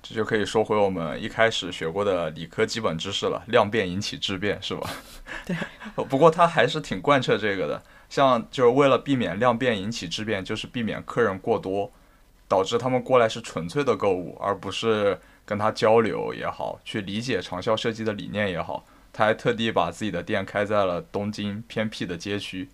[0.09, 4.89] 这就可以说回我们一开始学过的理科基本知识了，量变引起质变，是吧？
[5.45, 5.57] 对。
[6.05, 7.83] 不过他还是挺贯彻这个的。
[8.09, 11.91] 像就是为了避免量变引起质变，就是避免客人过多，
[12.47, 18.87] 导致他们过来是纯粹的购物，而不是跟他交流也好，去理解长效设计的理念也好。
[19.13, 22.69] 他还特地把自己的店开在了东京偏僻的街区。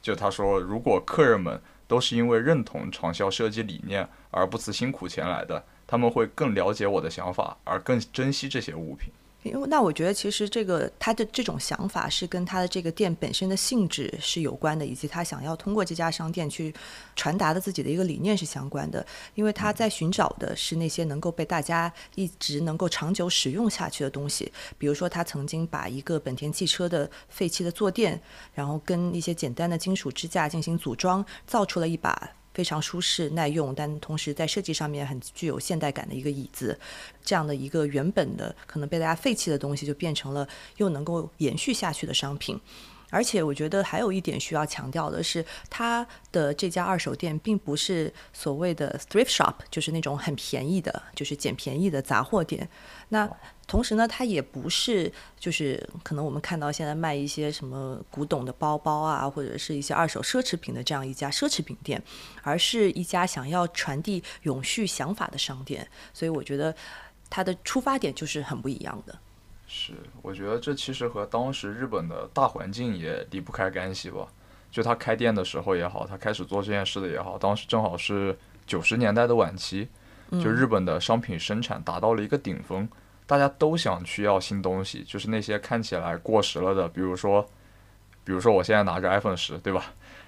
[0.00, 9.10] 就他说，如果客人们都是因为认同长效设计理念而不辞辛苦前来的，他们会更了解我的想法，而更珍惜这些物品。
[9.44, 16.74] 因为那我觉得其实这个他的这种想法是跟他的这个店本身的性质是有关的，以及他想要通过这家商店去
[17.14, 19.06] 传达的自己的一个理念是相关的。
[19.36, 24.52] 因为他在寻找的是那些能够被大家一直能够长久使用下去的东西。
[24.76, 28.20] 比如说，他曾经把一个本田汽车的废弃的坐垫，
[28.52, 32.28] 然后跟一些简单的金属支架进行组装，造出了一把。
[32.58, 36.76] 非常舒适耐用，但同时在设计上面很具有现代感的一个椅子，
[37.24, 40.44] 这样的一个原本的可能被大家废弃的东西，就变成了
[40.78, 42.58] 又能够延续下去的商品。
[43.10, 52.68] 而且我觉得还有一点需要强调的是，它的这家二手店并不是所谓的 thrift shop，就是那种很便宜的，就是捡便宜的杂货店。
[53.08, 53.28] 那
[53.66, 62.02] 同时呢，它也不是就是可能我们看到现在卖一些什么古董的包包啊，或者是一些二手奢侈品的这样一家奢侈品店，
[62.42, 65.86] 而是一家想要传递永续想法的商店。
[66.12, 66.74] 所以我觉得
[67.30, 69.18] 它的出发点就是很不一样的。
[69.70, 74.26] 是，我觉得这其实和当时日本的大环境也离不开干系吧。
[74.70, 79.88] 就他开店的时候也好，他开始做这件事的也好，当时正好是九十年代的晚期，
[80.30, 82.88] 就日本的商品生产达到了一个顶峰，
[83.26, 87.46] 大家都想去要新东西，就是那些看起来过时了的，比如说，
[88.24, 89.84] 比如说我现在拿着 iPhone 十，对吧？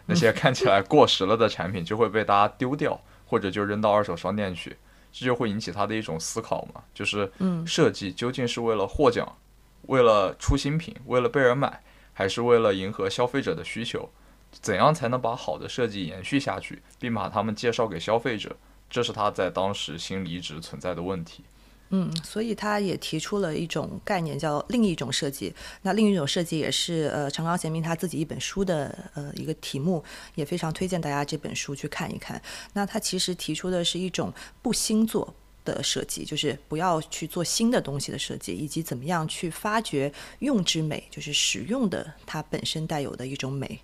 [0.06, 4.76] 那些 看起来过时了的产品就会被大家丢掉，或者就扔到二手商店去。
[5.12, 7.30] 这就会引起他的一种思考嘛，就是
[7.66, 9.36] 设计究竟是为了获奖，
[9.82, 14.08] 为了出新品，为了被人买，还是为了迎合消费者的需求？
[14.50, 18.56] 怎样才能把好的设计延续下去，并把他们介绍给消费者？
[18.88, 21.44] 这是他在当时心里一直存在的问题。
[21.90, 25.52] 嗯，所以他也提出了一种概念，叫另一种设计。
[25.82, 30.02] 那另一种设计也是呃长冈贤明他自己一本书的呃一个题目，
[30.36, 32.40] 也非常推荐大家这本书去看一看。
[32.72, 35.34] 那他其实提出的是一种不星座。
[35.74, 43.78] 的设计就是不要去做新的东西的设计，以及怎么样去发掘用之美，就是使用的它本身带有的一种美。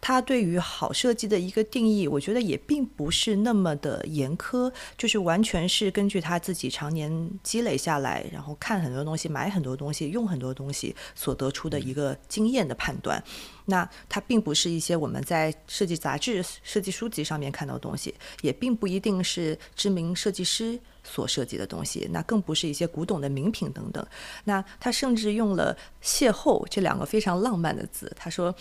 [0.00, 13.22] 它对于好设计的一个定义，我觉得也并不是那么的严苛，就是完全是根据他自己常年积累下来，然后看很多东西、买很多东西、用很多东西所得出的一个经验的判断。
[13.66, 20.78] 那它并不是一些我们在设计杂志、设计书籍上面看到的东西，也并不一定是知名设计师。
[21.04, 24.06] 所涉及的东西，那更不是一些古董的名品等等。
[24.44, 28.10] 那他甚至用了“邂逅”这两个非常浪漫的字。
[28.16, 28.54] 他说：“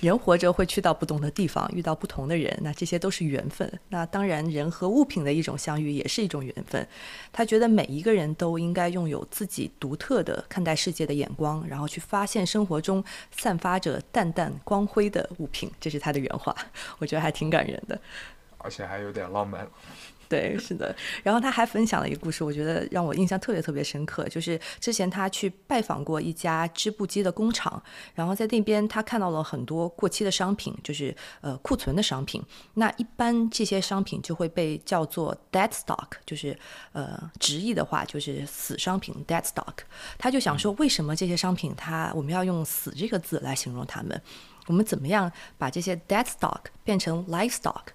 [0.00, 3.80] 人活着会去到不同的地方，遇到不同的人，那这些都是缘分。
[3.88, 6.86] 那当然，人和物品的一种相遇也是一种缘分。”
[7.32, 13.02] 他觉得每一个人都应该拥有自己独特的看待世界的眼光，然后去发现生活中
[13.36, 15.70] 散发着淡淡光辉的物品。
[15.80, 16.54] 这是他的原话，
[16.98, 18.00] 我觉得还挺感人的，
[18.58, 19.66] 而且还有点浪漫。
[20.32, 20.96] 对，是的。
[21.22, 24.26] 然后他还分享了一个故事，我觉得让我印象特别特别深刻。
[24.30, 27.82] 就是之前他去拜访过一家织布机的工厂，
[28.14, 32.42] 然后在那边他看到了很多过期的商品，就是呃库存的商品。
[32.72, 36.58] 那一般这些商品就会被叫做 dead stock，就是
[36.92, 39.84] 呃直译的话就是死商品 dead stock。
[40.16, 44.18] 他就想说，为什么这些商品他我们要用死这个字来形容他们？
[44.68, 47.88] 我们怎么样把这些 dead stock 变成 life stock？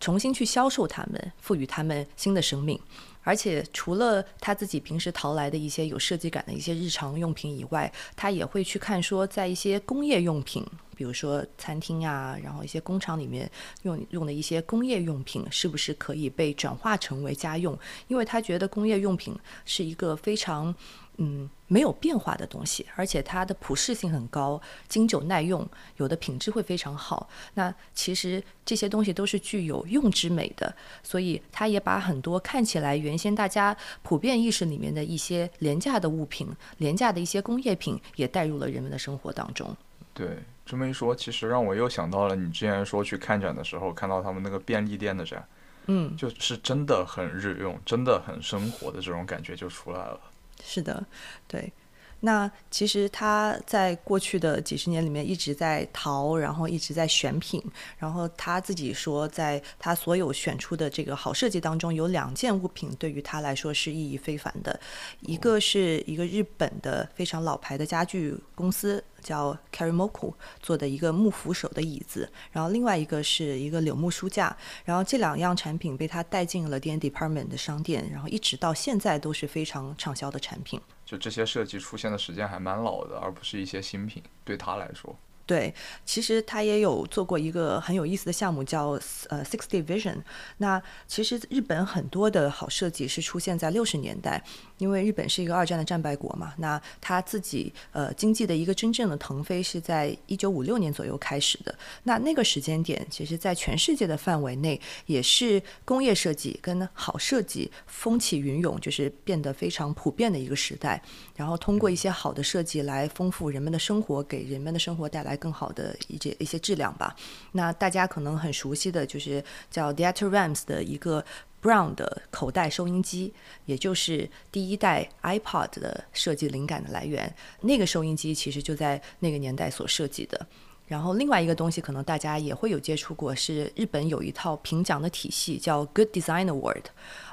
[0.00, 2.80] 重新去销售它们，赋予它们新的生命。
[3.22, 13.48] 而且，除了他自己平时淘来的一些有设计感的一些日常用品以外，他也会去看说，在一些工业用品，比如说餐厅啊，然后一些工厂里面
[13.82, 17.78] 用用的一些工业用品，是不是可以被转化成为家用？
[18.08, 20.74] 因为他觉得工业用品是一个非常。
[21.22, 27.28] 嗯，没有变化的东西，而且它的普适性很高，经久耐用，有的品质会非常好。
[27.52, 39.76] 那其实这些东西都是具有用之美的，所以它也把很多看起来原先大家普遍意识里面的一些廉价的物品、廉价的一些工业品，也带入了人们的生活当中。
[40.14, 45.46] 对，这么一说，其实让我又想到了你之前说去看展的时候，看到他们那个便利店的展，
[45.84, 50.18] 嗯，就是真的很日用，真的很生活的这种感觉就出来了。
[50.64, 51.06] 是的，
[51.46, 51.72] 对。
[52.20, 57.62] 那其实他在过去的几十年里面一直在淘，然后一直在选品。
[57.98, 64.78] 然后他自己说，在他所有选出的这个好设计当中，有两件物品对于他来说是意义非凡的。
[65.20, 74.54] 一个是一个日本的非常老牌的家具公司，叫 Karimoku 做的一个木扶手的椅子，然后另外一个是一个柳木书架，
[74.84, 80.80] 然后这两样产品被他带进了 D N Department 的商店，然后一直到现在都是非常畅销的产品。
[81.10, 85.18] 就这些设计出现的时间还蛮老的，而不是一些新品，对他来说。
[85.44, 88.90] 对，其实他也有做过一个很有意思的项目，叫
[89.28, 90.18] 呃 Sixty Vision。
[90.58, 94.44] 那其实日本很多的好设计是出现在六十年代，
[94.80, 96.52] 因为日本是一个二战的战败国嘛。
[96.58, 101.74] 那他自己呃经济的一个真正的腾飞是在一九五六年左右开始的。
[102.02, 111.02] 那那个时间点，其实在全世界的范围内，也是工业设计跟好设计风起云涌，就是变得非常普遍的一个时代。
[111.34, 115.30] 然后通过一些好的设计来丰富人们的生活，给人们的生活带来。
[115.40, 117.16] 更好的一些一些质量吧。
[117.52, 121.24] 那大家可能很熟悉的就是叫 Dieter-Rams 的一个
[121.62, 123.32] Brown 的口袋收音机，
[123.66, 127.34] 也就是第一代 iPod 的设计灵感的来源。
[127.60, 130.46] 那个收音机其实就在那个年代所设计的。
[130.90, 136.82] 然后另外一个东西，可能大家也会有接触过，是日本有一套评奖的体系，叫 Good Design Award，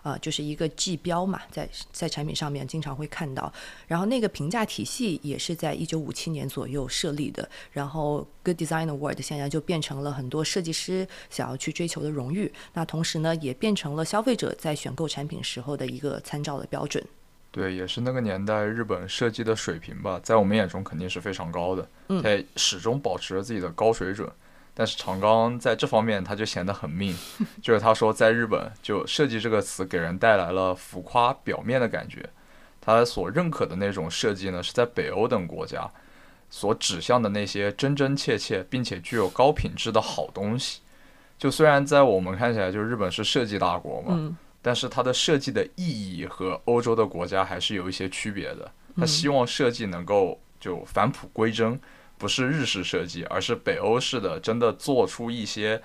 [0.03, 3.51] 啊，就是一个计标嘛，在在产品上面经常会看到。
[3.87, 7.49] 然后那个评价体系也是在一九五七年左右设立的。
[7.71, 12.53] 然后 Good Design Award 现在就变成了很多设计师想要去追求的荣誉。
[12.73, 17.03] 那同时呢，也变成了消费者在选购产品时候的一个参照的标准。
[17.51, 21.87] 对，也是那个年代日本设计的水平吧，在我们眼中肯定是非常高的，
[22.21, 24.29] 它始终保持着自己的高水准。
[24.79, 27.17] 但是长冈在这方面他就显得很命，
[27.63, 32.29] 就是他说在日本就设计这个词给人带来了浮夸表面的感觉，
[32.79, 35.89] 他所认可的那种设计呢，是在北欧等国家
[36.51, 40.81] 所指向的那些真真切切并且具有高品质的好东西。
[41.39, 44.37] 就虽然在我们看起来，就日本是设计大国嘛。
[44.61, 48.71] 但是它的设计的意义和欧洲的国家还是有一些区别的。
[48.97, 51.79] 他希望设计能够就返璞归真，
[52.17, 55.81] 不是日式设计，而是北欧式的，真的做出一些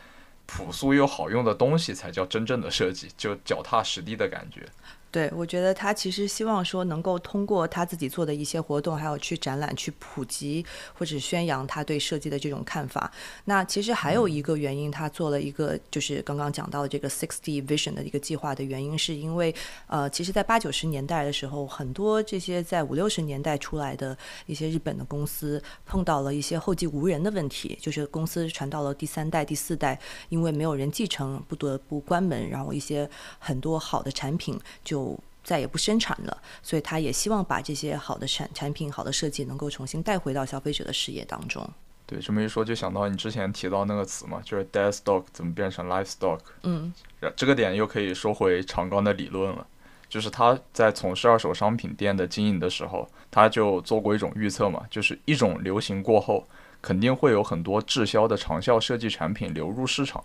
[0.47, 4.67] 朴素又好用的东西才叫真正的设计，就脚踏实地的感觉。
[5.13, 13.13] 对，我觉得他其实希望说能够通过他自己做的一些活动，还有去展览、去普及或者宣扬他对设计的这种看法。
[13.45, 19.55] 那其实还有一个原因，他做了一个就是刚刚讲到的这个 Sixty Vision 的一个计划的原因，是因为
[19.87, 33.07] 呃，其实，在八九十年代的时候，很多这些在五六十年代出来的一些日本的公司碰到了一些后继无人的问题，就是公司传到了第三代、第四代，因为没有人继承，不得不关门，然后一些
[33.39, 35.02] 很多好的产品就。
[35.45, 41.69] 再也不生产了，所以他也希望把这些好的产产品、好的设计能够重新带回到消费者的视野当中。
[42.07, 46.39] 对，这么一说就想到你之前提到那个词嘛，就是 dead stock 怎么变成 live stock？
[46.63, 46.93] 嗯，
[47.35, 49.67] 这个点又可以说回长冈的理论了，
[50.09, 56.47] 就是他在从事二手商品店的经营的时候，他就做过一种预测嘛，就是一种流行过后，
[56.83, 60.23] 肯定会有很多滞销的长效设计产品流入市场。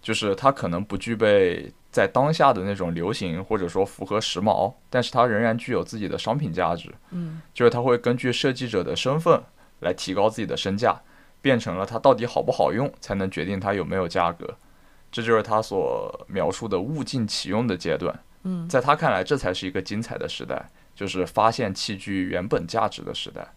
[0.00, 6.92] 就是它可能不具备在当下的那种流行，或者说符合时髦，但是它仍然具有自己的商品价值。
[7.10, 9.40] 嗯，就是它会根据设计者的身份
[9.80, 11.00] 来提高自己的身价，
[11.40, 14.56] 变成了它到底好不好用，才能决定它有没有价格。
[15.10, 18.14] 这就是他所描述的物尽其用的阶段。
[18.42, 23.48] 嗯，在他看来，这才是一个精彩的时代，就是发现器具原本价值的时代。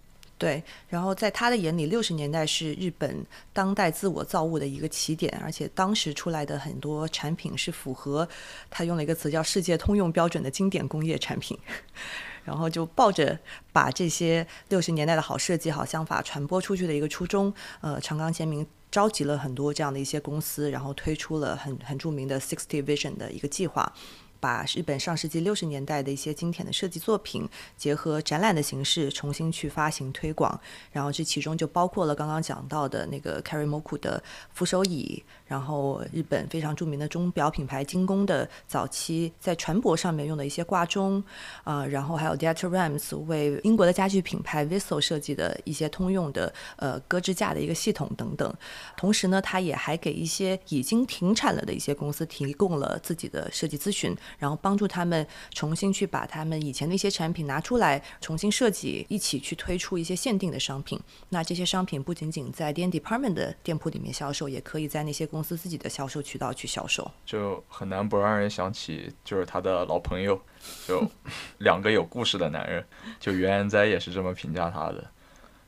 [0.42, 3.24] 对，然后在他的眼里，六十年代是日本
[3.54, 8.28] 当代自我造物的一个起点，而且当时出来的很多产品是符合
[8.68, 11.56] 他用了一个词叫“世界通用标准”的经典工业产品。
[12.44, 13.38] 然后就抱着
[13.72, 23.94] 把这些六十年代的好设计、好想法传播出去的一个初衷，呃，长冈贤明召集了很多这样的一些公司，然后推出了很很著名的 Sixty Vision 的一个计划。
[24.42, 30.60] 把日本上世纪六十年代的一些经典的设计作品，结合展览的形式重新去发行推广，
[30.92, 34.22] 然后这其中就包括了刚刚讲到的那个 Carrie Moku 的
[34.54, 41.22] 扶手椅，然后日本非常著名的钟表品牌精工的早期在船舶上面用的一些挂钟，
[41.66, 48.54] 啊，然后还有 Dieter-Rams 为英国的家具品牌 Vissel 设计的一些通用的呃搁置架的一个系统等等。
[48.96, 54.16] 同时呢，他也还给一些已经停产了的一些公司提供了自己的设计咨询。
[54.40, 60.98] 然后帮助他们重新去把他们以前的一些产品拿出来，重新设计，一起去推出一些限定的商品。
[61.28, 67.10] 那这些商品不仅仅在 D N Department 的店铺里面销售，也可以在那些公公司自己的销售渠道去销售。
[67.26, 70.40] 就很难不让人想起，就是他的老朋友，
[70.88, 71.04] 就
[71.58, 72.86] 两个有故事的男人，
[73.20, 75.04] 就袁安哉也是这么评价他的。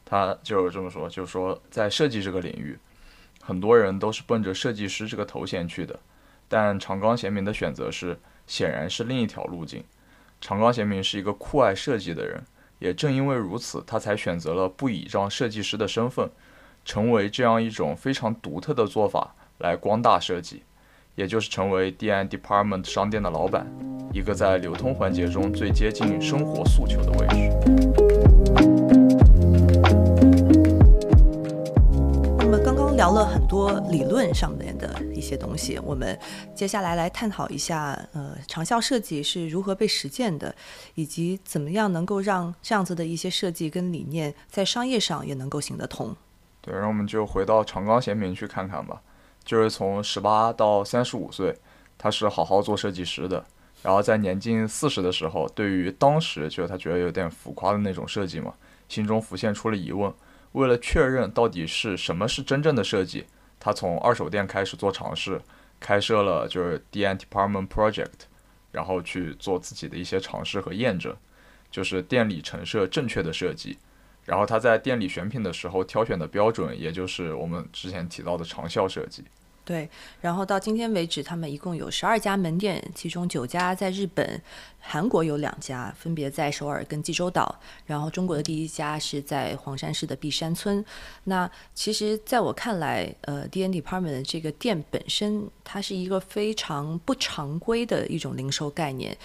[0.06, 2.78] 他就是这么说，就是说在设计这个领域，
[3.42, 6.00] 很多人都是奔着设计师这个头衔去的，
[6.48, 8.20] 但长冈贤明的选择是。
[8.46, 9.82] 显然是另一条路径。
[10.42, 12.44] 长冈贤明是一个酷爱设计的人，
[12.78, 16.30] 也正因为如此，他才选择了不倚仗设计师的身份，
[16.84, 19.34] 成为这样一种非常独特的做法
[19.64, 20.62] 来光大设计，
[21.16, 23.66] 也就是成为 D&D Department 商店的老板，
[24.12, 27.50] 一个在流通环节中最接近生活诉求的位置。
[32.96, 36.18] 聊了很多理论上面的一些东西，我们
[36.56, 40.56] 接下来来探讨一下，呃，长效设计是如何被实践的，
[40.96, 46.16] 以及怎么样能够让这样子的一些设计跟理念在商业上也能够行得通。
[46.62, 49.02] 对，然后我们就回到长冈贤明去看看吧，
[49.46, 51.56] 就是从十八到三十五岁，
[51.98, 53.46] 他是好好做设计师的，
[53.82, 58.54] 然后在年近四十的时候，对于当时就是他觉得有点浮夸的那种设计嘛，
[58.88, 60.14] 心中浮现出了疑问。
[60.54, 63.26] 为了确认到底是什么是真正的设计，
[63.60, 65.42] 他从二手店开始做尝试，
[65.80, 68.28] 开设了就是 D N Department Project，
[68.72, 71.16] 然后去做自己的一些尝试和验证，
[71.72, 73.80] 就是店里陈设正确的设计。
[74.26, 79.24] 然后他在店里选品的时候挑选的标准，也就是我们之前提到的长效设计。
[79.66, 84.42] 对，然后到今天为止，他们一共有十二家门店，其中九家在日本、
[84.78, 87.58] 韩国有两家，分别在首尔跟济州岛。
[87.86, 90.84] 然后中国的第一家是在黄山市的碧山村。
[91.24, 99.18] 那其实在我看来，呃，D N Department 这个店本身，它是一个非常不常规的一种零售概念。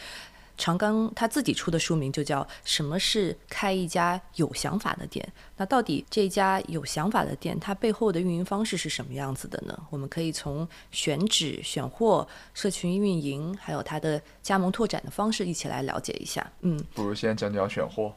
[0.59, 5.27] 长冈他自己出的书名就叫《什么是开一家有想法的店》。
[5.57, 9.79] 那到底这家有想法的店，它背后的运营方式是什么样子的呢？
[9.89, 16.45] 我们可以从选址、选货、社群运营，还有它的加盟拓展的方式一起来了解一下。
[16.61, 18.13] 嗯，不如先讲讲选货。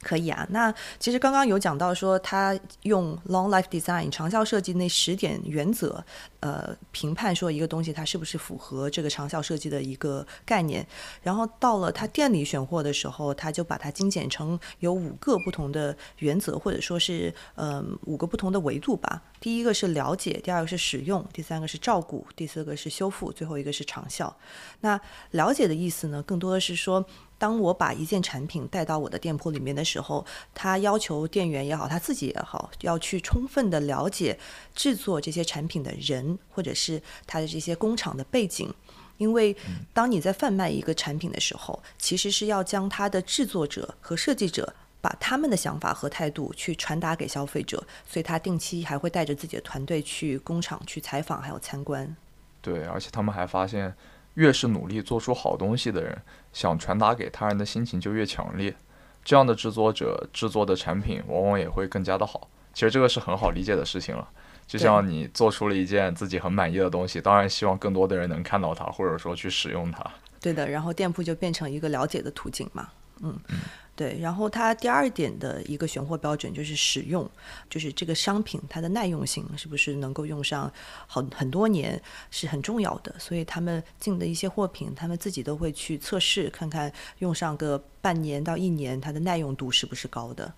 [0.00, 6.04] 可以啊，那其实刚刚有讲到说，他用 long life design 长效设计那十点原则，
[6.38, 10.86] 呃，评判说一个东西它是不是符合这个长效设计的一个概念。
[11.20, 19.20] 然后到了他店里选货的时候，他就把它精简成有五个不同的原则，或者说是嗯五个不同的维度吧。
[19.40, 24.36] 第一个是了解，第二个是使用，第三个是照顾，第四个是修复，最后一个是长效。
[24.82, 25.00] 那
[25.32, 27.04] 了解的意思呢，更多的是说。
[27.38, 34.36] 当我把一件产品带到我的店铺里面的时候，他要求店员也好，他自己也好，要去充分的了解
[34.74, 38.74] 制作这些产品的人，或者是他的这些工厂的背景。
[39.18, 39.56] 因为
[39.92, 52.16] 当你在贩卖一个产品的时候，其实是要将它的制作者和设计者把他们的想法和态度去传达给消费者，所以他定期还会带着自己的团队去工厂去采访，还有参观。
[52.60, 53.94] 对，而且他们还发现。
[54.38, 56.16] 越是努力做出好东西的人，
[56.52, 58.72] 想传达给他人的心情就越强烈。
[59.24, 62.48] 这样的制作者制作的产品往往也会更加的好。
[62.72, 64.28] 其实这个是很好理解的事情了。
[64.64, 70.06] 就像你做出了一件自己很满意的东西，当然希望更多的人能看到它，或者说去使用它。
[70.40, 72.88] 对的，然后店铺就变成一个了解的途径嘛。
[73.20, 73.36] 嗯。
[73.98, 77.28] 对，然后它第二点的一个选货标准就是使用，
[77.68, 80.72] 就是这个商品它的耐用性是不是能够用上
[81.08, 83.12] 好很多年是很重要的。
[83.18, 90.54] 所以他们进的一些货品，他们自己都会去测试，看看用上个半年到一年，它的耐用度是不是高的。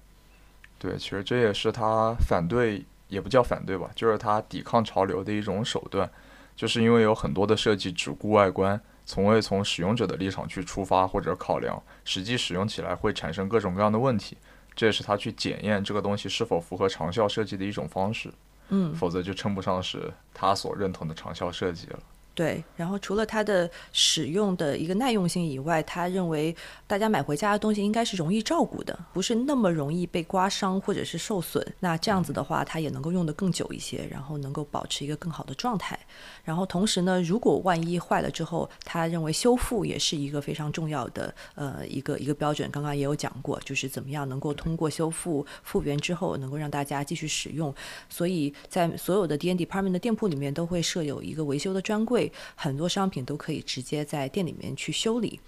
[0.79, 6.11] 对，其实这也是他反对，也不叫反对吧，就是他抵抗潮流的一种手段，
[6.55, 8.79] 就是因为有很多的设计只顾外观。
[9.11, 14.37] 从未从使用者的立场去出发或者考量，实际使用起来会产生各种各样的问题，
[14.77, 18.33] 这也是他去检验这个东西是否符合长效设计的一种方式。
[18.69, 21.99] 嗯，否则就称不上是他所认同的长效设计了。
[22.41, 31.63] 对，然后除了它的使用的一个耐用性以外，他认为大家买回家的东西应该是容易照顾的，不是那么容易被刮伤或者是受损。
[31.81, 35.99] 那这样子的话，它也能够用得更久一些，然后能够保持一个更好的状态。
[36.43, 42.71] 然后同时呢，如果万一坏了之后，他认为修复也是一个非常重要的呃一个一个标准。
[42.71, 47.75] 刚刚也有讲过，就是怎么样能够通过修复复原之后，能够让大家继续使用。
[48.09, 52.30] 所以在所有的 D N Department 的店铺里面都会设有一个维修的专柜。
[52.55, 55.41] 很多商品都可以直接在店里面去修理。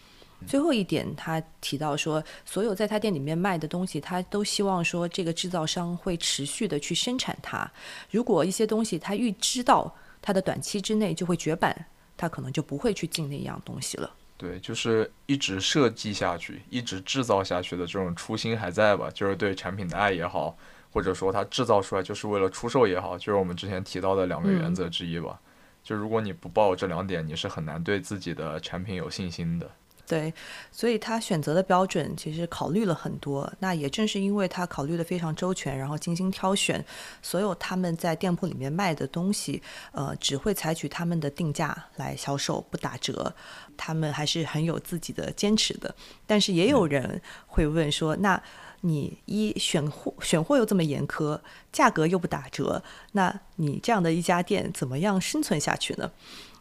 [0.45, 7.70] 最后一点，他提到说，所有在他店里面卖的东西，他都希望说这个制造商会持续的去生产它。
[8.11, 14.12] 如果一些东西他预知到它的短期之内就会绝版，他可能就不会去进那样东西了。
[14.37, 19.09] 对，就是一直设计下去，一直制造下去的这种初心还在吧？
[19.14, 20.57] 就是对产品的爱也好，
[20.91, 25.41] 或者说他制造出来就是为了出售也好，就是我们之前提到的两个原则之一吧。
[25.83, 29.70] 就如果你不报这两点，你是很难对自己的产品有信心的。
[30.05, 30.35] 对，
[30.70, 33.51] 所以他选择的标准其实考虑了很多。
[33.61, 36.85] 那也正是因为他考虑的非常周全，然后精心挑选，
[37.22, 39.62] 所有他们在店铺里面卖的东西，
[39.93, 43.35] 呃，只会采取他们的定价来销售，不打折。
[43.76, 45.95] 他们还是很有自己的坚持的。
[46.26, 48.43] 但是也有人会问说，那
[48.83, 51.41] 你一选货选货又这么严苛，
[51.72, 56.11] 价格又不打折，那你这样的一家店怎么样生存下去呢？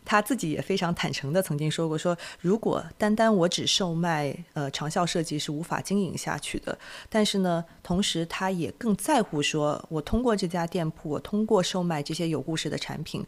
[0.04, 6.78] 他自己也非常坦诚的曾经说过，说如果单单我只售卖呃长效设计是无法经营下去的。
[7.10, 13.26] 但是呢，同时他也更在乎说，我通过这家店铺，我通过售卖这些有故事的产品，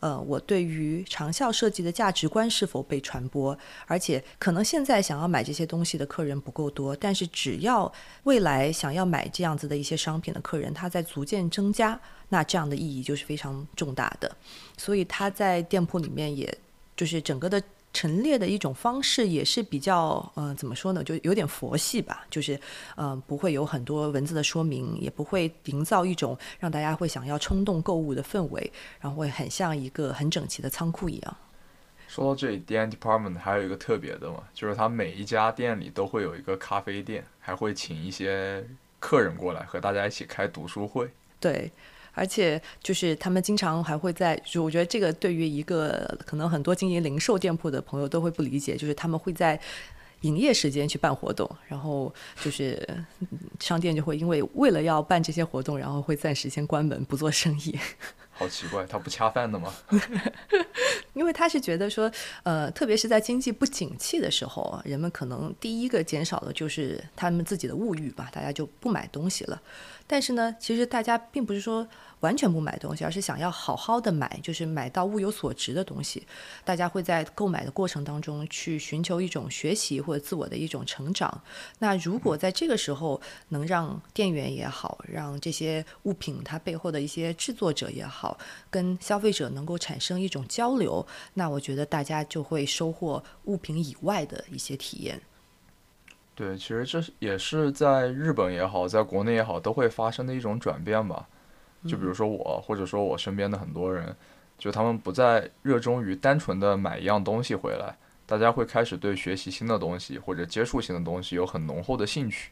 [0.00, 3.56] 呃，我对于长效设计的价值观是否被传播？
[3.86, 7.90] 而且可能现在想要买这些东西的客人不够多，但是只要
[8.24, 11.98] 未来想要买这样子的一些商品的客人，他在逐渐增加。
[12.28, 14.36] 那这样的意义就是非常重大的，
[14.76, 16.58] 所以他在店铺里面，也
[16.96, 17.62] 就是整个的
[17.92, 22.60] 陈列的一种方式，也是比较，嗯，怎么说呢，就有点佛系吧，就是，
[22.96, 28.70] 嗯，不会有很多文字的说明，也不会营造一种让大家会想要冲动购物的氛围，
[29.00, 31.36] 然后会很像一个很整齐的仓库一样。
[32.08, 38.66] 说到这里，D Department 还有一个特别的嘛，就是他每一家店里都会有一个咖啡店，还会请一些
[38.98, 41.08] 客人过来和大家一起开读书会。
[41.40, 41.70] 对。
[42.16, 49.60] 而且就是他们经常还会在，就我觉得这个对于一个可能很多经营零售店铺的朋友都会不理解，就是他们会在
[50.22, 52.12] 营业时间去办活动，然后
[52.42, 52.88] 就是
[53.60, 57.78] 商店就会因为为了要办这些活动，然后会暂时先关门不做生意。
[58.38, 59.72] 好奇怪，他不恰饭的吗？
[61.14, 62.10] 因为他是觉得说，
[62.42, 69.60] 呃，特别是在经济不景气的时候，人们可能第一个减少的就是他们自己的物欲吧，大家就不买东西了。
[70.06, 71.86] 但是呢，其实大家并不是说。
[72.20, 76.26] 完全不买东西，而是想要好好的买，就是买到物有所值的东西。
[76.64, 81.42] 大家会在购买的过程当中去寻求一种学习或者自我的一种成长。
[81.78, 88.38] 那如果在这个时候能让店员也好，让这些物品它背后的一些制作者也好，
[88.70, 95.20] 跟消费者能够产生一种交流，那我觉得大家就会收获物品以外的一些体验。
[96.34, 101.26] 对，其实这也是在日本也好，在国内也好，都会发生的一种转变吧。
[101.86, 104.14] 就比如说我，或者说我身边的很多人，
[104.58, 112.50] 就他们不再热衷于单纯的买一样东西回来，大家会开始对学习新的东西或者接触新的东西有很浓厚的兴趣。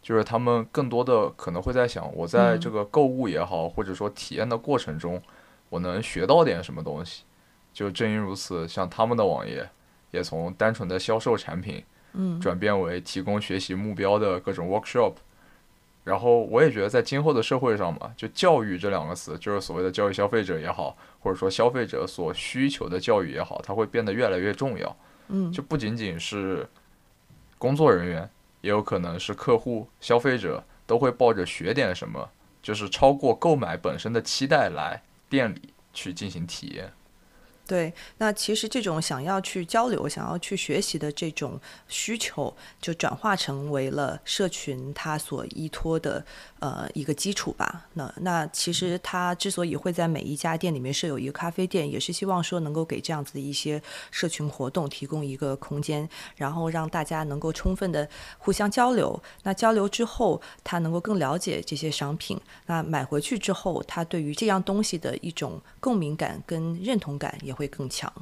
[0.00, 5.22] 就是他们更多的可能会在想，我在这个购物也好，或者说体验的过程中，
[5.68, 7.22] 我能学到点什么东西。
[7.72, 9.68] 就正因如此，像他们的网页
[10.10, 15.14] 也从单纯的销售产品，嗯，转变为提供学习目标的各种 workshop。
[16.04, 24.96] 然后我也觉得，在今后的社会上嘛，就教育这两个词，就是所谓的教育消费者也好，或者说消费者所需求的教育也好，它会变得越来越重要。
[25.28, 26.68] 嗯，就不仅仅是
[27.56, 28.28] 工作人员，
[28.62, 32.28] 也有可能是客户、消费者都会抱着学点什么，
[32.60, 36.92] 就是超过购买本身的期待来店里去进行体验。
[37.72, 41.58] 对，那其实这种想要去交流、想要去学习的这种
[41.88, 46.22] 需求，就转化成为了社群它所依托的
[46.58, 47.86] 呃一个基础吧。
[47.94, 56.06] 那那其实它之所以会在每一家店里面设有一个咖啡店，也是希望说能够给这样子的一些社群活动提供一个空间，
[56.36, 58.06] 然后让大家能够充分的
[58.36, 59.18] 互相交流。
[59.44, 62.38] 那交流之后，他能够更了解这些商品。
[62.66, 67.50] 那买回去之后，他对于这样东西的一种共鸣感跟认同感也。
[67.52, 68.12] 会更强，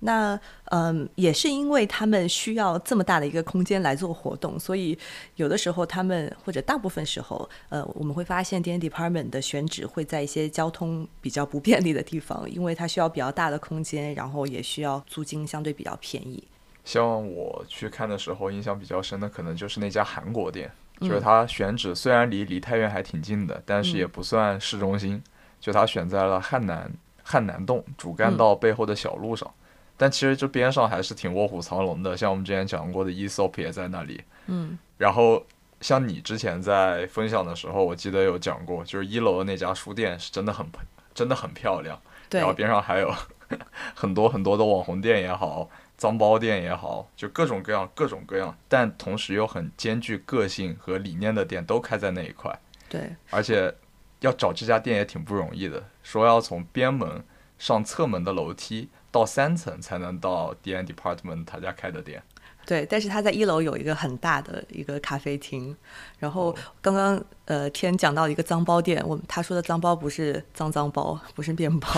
[0.00, 0.38] 那
[0.70, 4.98] 嗯，也是因为他们需要这么大的一个空间来做活动，所以
[5.36, 16.42] 有的时候他们或者大部分时候，呃，我们会发现 D N Department 的选址会在一些交通比较不便利的地方，因为它需要比较大的空间，然后也需要租金相对比较便宜。
[16.82, 17.04] 像
[17.34, 25.22] 我去看的时候，印象比较深的可能就是那家韩国店，就是它选址虽然离梨泰院还挺近的，但是也不算市中心，
[25.60, 26.90] 就它选在了汉南。
[27.30, 29.48] 汉南洞主干道背后的小路上，
[29.96, 32.16] 但其实这边上还是挺卧虎藏龙的。
[32.16, 34.20] 像我们之前讲过的 Esop 也在那里。
[34.48, 34.76] 嗯。
[34.98, 35.46] 然后
[35.80, 40.66] 像你之前在分享的时候，我记得有讲过，就是一楼的那家书店是真的很
[41.14, 41.96] 真的很漂亮。
[42.28, 42.40] 对。
[42.42, 43.14] 然后边上还有
[43.94, 52.58] 很多很多的网红店也好，脏包店也好，就各种各样各种各样，但同时又很兼具个性和理念的店都开在那一块。
[52.88, 53.14] 对。
[53.30, 53.72] 而且。
[54.20, 57.24] 要找这家店也挺不容易的，说要从边门
[57.58, 62.22] 上侧门的楼梯到三层才能到 D N Department 他家开的店。
[62.66, 65.74] 对，但是他在一楼有一个很大的一个咖啡厅。
[66.18, 71.88] 然后刚刚呃天讲到一个脏包店，我他说的脏包不是脏脏包，不是面包。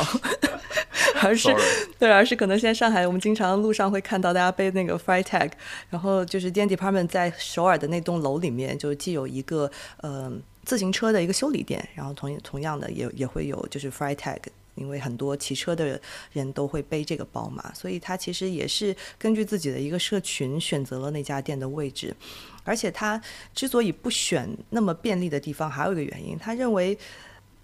[1.22, 1.54] 而是
[1.98, 5.50] 对，而是可能现在上海我们经常路上会看到大家背那个 Fry Tag，
[5.90, 10.32] 然后就是 D N Department 在首尔的那栋楼里面，就既有一个呃
[10.64, 14.40] 自行车的一个修理店，然后同同样的也也会有就是 Fry Tag。
[14.74, 16.00] 因为很多骑车的
[16.32, 22.16] 人都会背这个包嘛，所以他其实也是根据自己的一个社群选择了那家店的位置。
[22.64, 23.20] 而且他
[23.54, 26.96] 之所以不选那么便利的地方，还有一个原因，他认为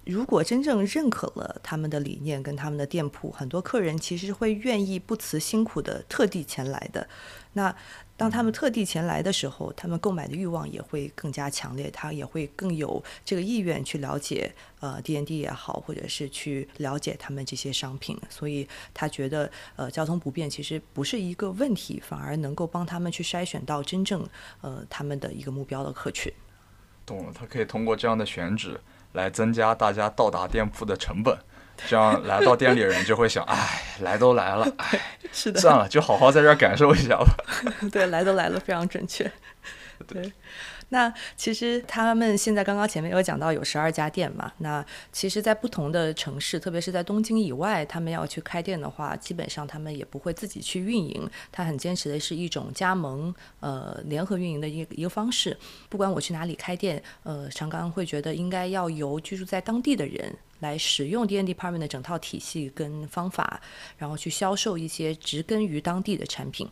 [0.04, 7.08] 如果真正认可了他们的理念跟他们的店铺，很多客人其实会愿意不辞辛苦的特地前来的。
[7.54, 7.74] 那
[8.18, 18.18] 当他们特地前来的时候，他们购买的欲望也会更加强烈，他也会更有这个意愿去了解呃 D N D 也好，或者是去了解他们这些商品。
[18.28, 24.28] 所以他觉得呃交通不便其实不是一个问题，反而能够帮他们去筛选到真正
[24.62, 26.32] 呃他们的一个目标的客群。
[27.06, 28.80] 懂了，他可以通过这样的选址
[29.12, 31.38] 来增加大家到达店铺的成本。
[31.86, 35.00] 这样来到店里人就会想，哎，来都来了，哎，
[35.32, 37.36] 是的，算了，就好好在这儿感受一下吧。
[37.92, 39.30] 对，来都来了，非常准确。
[40.06, 40.32] 对。
[40.90, 55.56] 那其实他们现在刚刚前面有讲到有十二家店嘛，那其实，在不同的城市，特别是在东京以外，他们要去开店的话，基本上他们也不会自己去运营，他很坚持的是一种加盟，呃，联合运营的一个一个方式。
[55.90, 63.60] 不管我去哪里开店，呃，常刚会觉得应该要由居住在当地的人来使用 D N D Department 的整套体系跟方法，
[63.98, 66.66] 然后去销售一些植根于当地的产品。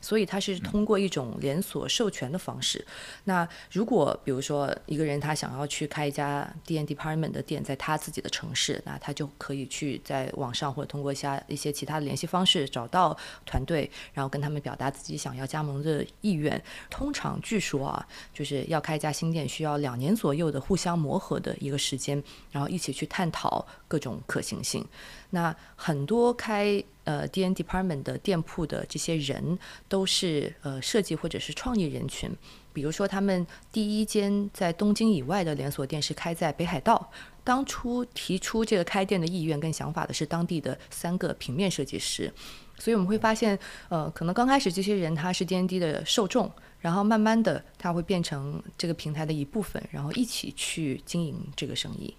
[0.00, 2.84] 所以它是通过一种连锁授权的方式。
[3.24, 16.62] 那如果比如说一个人他想要去开一家 D N Department 的店，在他自己的城市，那他就可以去在网上或者通过一下一些其他的联系方式找到团队，然后跟他们表达自己想要加盟的意愿。
[16.90, 24.86] 通常据说啊，就是要开一家新店需要两年左右的互相磨合的一个时间，然后一起去探讨各种可行性。
[25.30, 32.30] 那很多开呃 D N Department 的店铺的这些人都是呃设计或者是创意人群，
[32.74, 37.10] 比如说他们第一间在东京以外的连锁店是开在北海道，
[37.42, 42.30] 当初提出这个开店的意愿跟想法的是当地的三个平面设计师，
[42.78, 52.14] 所以我们会发现呃可能刚开始这些人他是 D N D 的受众，然后慢慢的他会变成这个平台的一部分，然后一起去经营这个生意。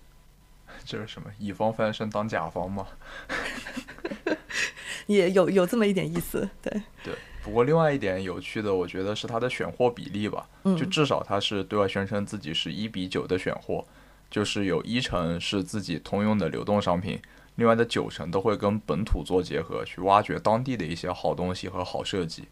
[0.85, 1.29] 这是什么？
[1.37, 2.87] 乙方翻身当甲方吗？
[5.07, 6.81] 也有有这么一点意思，对。
[7.03, 7.13] 对。
[7.41, 10.47] 不过另外一点有趣的，我觉得是它的选货比例吧。
[10.63, 10.75] 嗯。
[10.75, 13.85] 就至少它是对外宣称自己是一比九的选货，
[14.29, 17.19] 就是有一成是自己通用的流动商品，
[17.55, 22.47] 另外的九成都会跟本土做结合，去挖掘当地的一些好东西和好设计。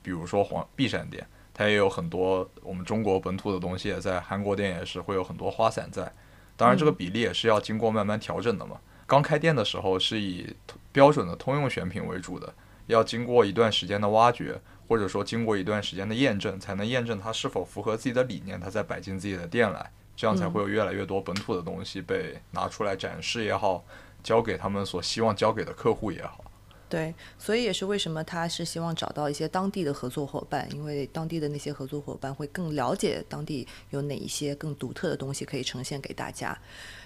[0.00, 6.10] 比如说黄碧山店，它也有很多我们中国本土的东西，在韩国店也是会有很多花伞在。
[6.56, 8.80] 当然，这个比例也是要经过慢慢调整的嘛。
[9.08, 10.54] 刚开店的时候是以
[10.92, 12.52] 标准的通用选品为主的，
[12.88, 23.82] 要经过一段时间的挖掘，或者说经过一段时间的验证，才能验证它是否符合自己的理念，它再摆进自己的店来，这样才会有越来越多本土的东西被拿出来展示也好，
[24.22, 26.44] 交给他们所希望交给的客户也好。
[26.88, 36.58] 对，所以也是为什么他是希望找到一些当地的合作伙伴，因为当地的那些合作伙伴会更了解当地有哪一些更独特的东西可以呈现给大家。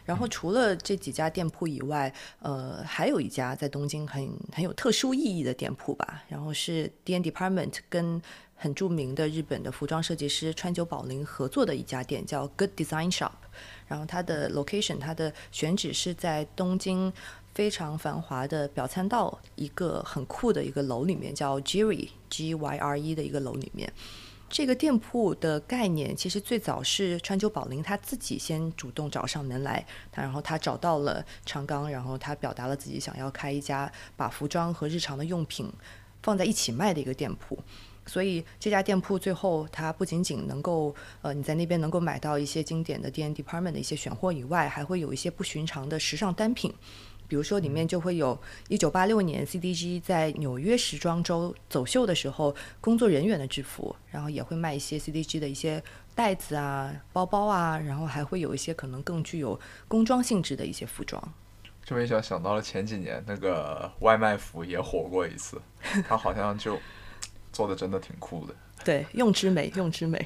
[0.04, 6.22] 然后除了这几家店铺以外，呃，还有一家在东京很很有特殊意义的店铺吧。
[6.28, 8.22] 然后是 D N Department 跟
[8.54, 13.32] 很著名的日本的服装设计师川久保玲合作的一家店，叫 Good Design Shop。
[13.88, 17.12] 然后它的 location，它的选址是在东京。
[17.54, 23.92] 非常繁华的表参道，一个很酷的一个楼里面，叫 Gyre G Y R E 的一个楼里面。
[24.48, 35.72] 这个店铺的概念其实最早是川久保玲他自己先主动找上门来，他然后他找到了长冈，然后他表达了自己想要开一家把服装和日常的用品
[36.22, 37.58] 放在一起卖的一个店铺。
[38.04, 40.92] 所以这家店铺最后它不仅仅能够
[41.22, 46.74] 呃你在那边能够买到一些经典的 D N Department 的一些选货以外，还会有一些不寻常的时尚单品。
[47.32, 55.82] 比如说，里面就会有一九八六年 CDG 在纽约时装周走秀的时候工作人员的制服，然后也会卖一些 CDG 的一些
[56.14, 59.58] 袋子啊、包包啊，然后还会有一些可能更具有
[59.88, 61.32] 工装性质的一些服装。
[61.82, 65.58] 这么一想，想到了前几年那个外卖服也火过一次，
[66.06, 66.78] 它好像就
[67.50, 68.54] 做的真的挺酷的。
[68.84, 70.18] 对，用之美，用之美。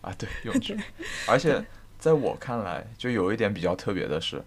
[0.00, 0.84] 啊，对，用之美。
[1.26, 1.66] 而且
[1.98, 4.40] 在我看来，就有一点比较特别的是。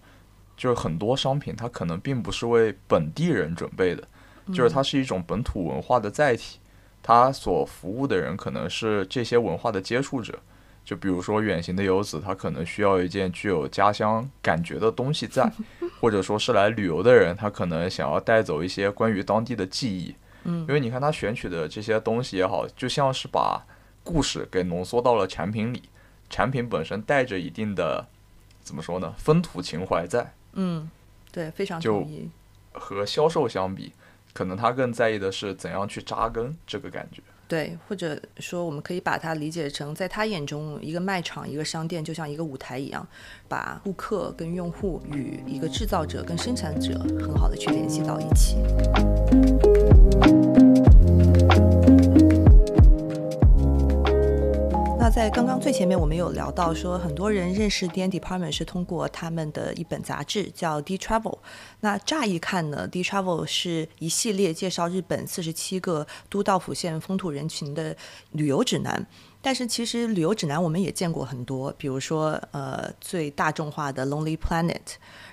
[0.60, 4.06] 就是很多商品，它可能并不是为本地人准备的，
[4.54, 6.60] 就是它是一种本土文化的载体，
[7.02, 10.38] 它所服务的人可能是这些文化的接触者，
[10.84, 15.50] 就比如说远行的游子，他可能需要一件具有家乡感觉的东西在，
[16.02, 20.14] 或者说是来旅游的人，他可能想要带走一些关于当地的记忆。
[20.44, 23.66] 嗯，因为你看他选取的这些东西也好，就像是把
[24.04, 25.84] 故事给浓缩到了产品里，
[26.30, 28.06] 产品本身带着一定的
[28.62, 30.34] 怎么说呢，风土情怀在。
[30.62, 30.90] 嗯，
[31.32, 32.30] 对，非常就同意。
[32.74, 33.94] 和销售相比，
[34.34, 37.22] 可能他更在意的是怎样去扎根这个感觉。
[37.48, 43.08] 对，或者说我们可以把它理解成，在他眼中，一个卖场、一个商店就像一个舞台一样，
[43.48, 48.58] 把顾客跟用户与一个制造者跟生产者很好的去联系到一起。
[55.10, 61.40] 在刚刚最前面，我们有聊到说，很多人认识 D N Department 是通过他们的一本杂志叫 D Travel。
[61.80, 67.96] 那乍一看呢，D Travel 是一系列介绍日本四十七个都道府县风土人情的
[68.34, 69.08] 旅游指南。
[69.42, 74.76] 但是其实旅游指南我们也见过很多，比如说呃最大众化的 Lonely Planet，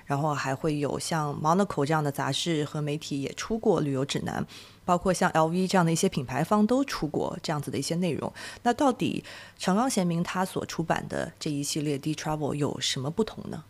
[0.05, 4.43] 然后还会有像 Monaco 这样的杂志和媒体也出过旅游指南。
[4.87, 8.31] 包括像 LV 这样的一些品牌方都出过这样子的一些内容。
[8.63, 9.21] 那到底
[9.57, 13.61] 长冈贤明他所出版的这一系列 D Travel 有什么不同呢？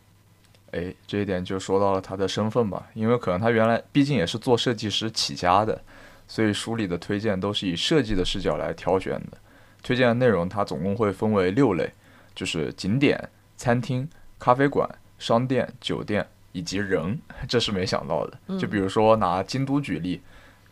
[0.74, 5.82] 哎，这一点就说到了他的身份吧，因为可能他原来毕竟也是做设计师起家的，
[6.28, 9.38] 所以书里的推荐都是以设计的视角来挑选的。
[9.82, 11.92] 推荐的内容它总共会分为六类，
[12.36, 14.08] 就是景点、餐厅、
[14.38, 14.88] 咖啡馆、
[15.18, 18.60] 商店、酒店以及人，这是没想到的。
[18.60, 20.22] 就比如说拿京都举例。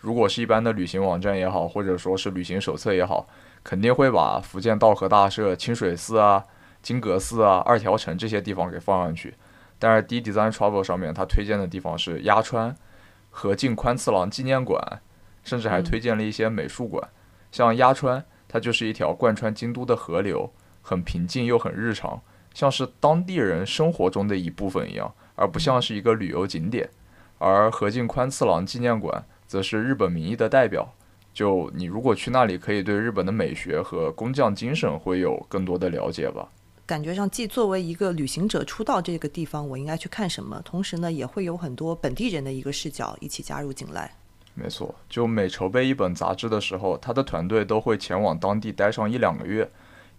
[0.05, 3.27] 如果是一般的旅行网站也好，或者说是旅行手册也好，
[3.63, 6.43] 肯定会把福建道和大社、清水寺啊、
[6.83, 9.33] 金阁寺啊、二条城这些地方给放上去。
[9.79, 12.75] 但是 D Design Travel 上面它推荐的地方是鸭川、
[13.31, 14.79] 和敬宽次郎纪念馆，
[15.43, 17.09] 甚至还推荐了一些美术馆。
[17.51, 20.53] 像鸭川，它就是一条贯穿京都的河流，
[20.83, 22.21] 很平静又很日常，
[22.53, 26.87] 像是当地人生活中的一部分一样，而不像是一个旅游景点。
[27.39, 29.25] 而和敬宽次郎纪念馆。
[29.47, 30.93] 则是日本民意的代表。
[31.33, 36.47] 就你如果去那里，可以对日本的美学和工匠精神会有更多的了解吧。
[36.85, 44.15] 感觉上，既作为一个旅行者出到这个地方，我应该去看什么，同时呢，也会有很多本地人的一个视角一起加入进来。
[44.53, 49.69] 没错，就每筹备一本杂志的时候，他的团队都会前往当地待上一两个月，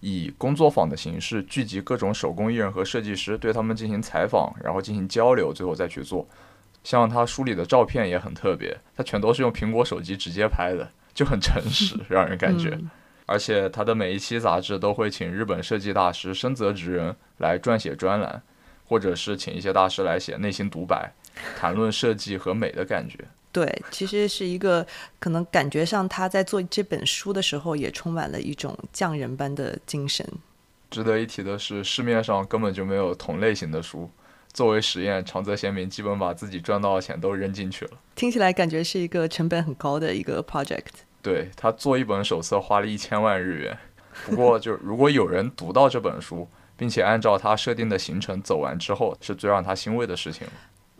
[0.01, 6.29] 以工作坊的形式聚集各种手工艺人和设计师，对他们进行采访，然后进行交流，最后再去做。
[6.87, 12.79] 像他书里的照片也很特别，他全都是用苹果手机直接拍的，就很诚实， 让人感觉。
[13.27, 18.41] 而且他的每一期杂志都会请日本设计大师深泽直人来撰写专栏，
[18.87, 21.13] 或者是请一些大师来写内心独白，
[21.59, 23.19] 谈论设计和美的感觉。
[23.51, 24.87] 对，其实是一个
[25.19, 30.25] 可能感觉上他在做这本书的时候也充满了一种匠人般的精神。
[30.89, 34.09] 值得一提的是，市面上根本就没有同类型的书。
[34.57, 37.91] 作为实验，长泽贤明基本把自己赚到的钱都扔进去了。
[38.15, 40.87] 听起来感觉是一个成本很高的一个 project。
[41.21, 43.77] 对他做一本手册花了一千万日元。
[44.25, 50.53] 不过，就如果有人读到这本书，并且按照他设定的行程走完之后，是最让他欣慰的事情了。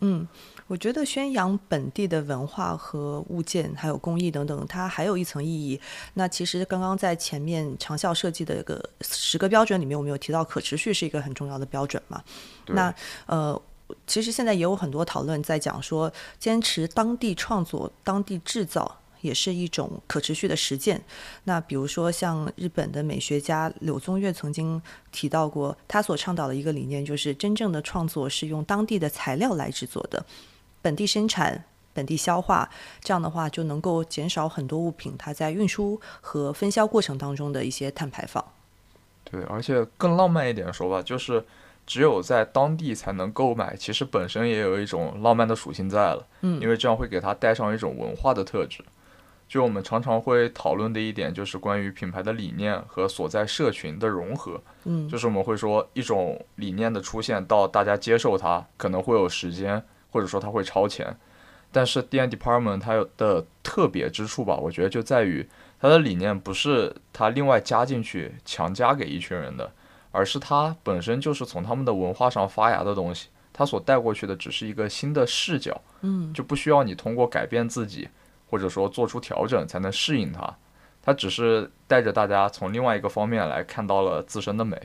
[0.03, 0.29] 嗯。
[0.67, 5.81] 我觉得宣扬本地的文化和物件，还有工艺等等，它还有一层意义。
[6.15, 12.23] 那其实刚刚在前面长效设计的一个十个标准里面，我们有提到可持续是一个很重要的标准嘛？
[12.67, 12.93] 那
[13.27, 13.61] 呃，
[14.07, 18.99] 其实现在也有很多讨论在讲说，坚持当地创作、当地制造。
[19.23, 21.03] 也是一种可持续的实践。
[21.45, 30.25] 那比如说，像日本的美学家柳宗悦曾经提到过，他所倡导的一个理念就是，真正的创作是用当地的材料来制作的，
[30.87, 32.71] 本地生产、本地消化，
[33.01, 38.45] 这样的话就能够减少很多物品它在运输和分销过程当中的一些碳排放。
[39.25, 41.45] 对，而且更浪漫一点说吧，就是
[41.85, 46.25] 只有在当地才能购买，其实本身也有一种浪漫的属性在了。
[46.43, 48.85] 嗯，因为这样会给它带上一种文化的特质。
[49.49, 54.63] 就我们常常会讨论的一点，就是关于品牌的理念和所在社群的融合。
[54.85, 59.83] 嗯，就是我们会说，一种理念的出现到大家接受它，可能会有时间，
[60.17, 61.15] 或者说它会超前。
[61.71, 65.47] 但是 D N Department 它有的特别之处吧，我觉得就在于
[65.79, 69.71] 它的理念不是它另外加进去强加给一群人的，
[70.11, 73.29] 而是它本身就是从他们的文化上发芽的东西。
[73.53, 78.09] 它所带过去的只是一个新的视角，嗯，就不需要你通过改变自己。
[78.49, 80.57] 或者说做出调整才能适应它，
[81.03, 84.81] 它只是带着大家从另外一个方面来看到了自身的美。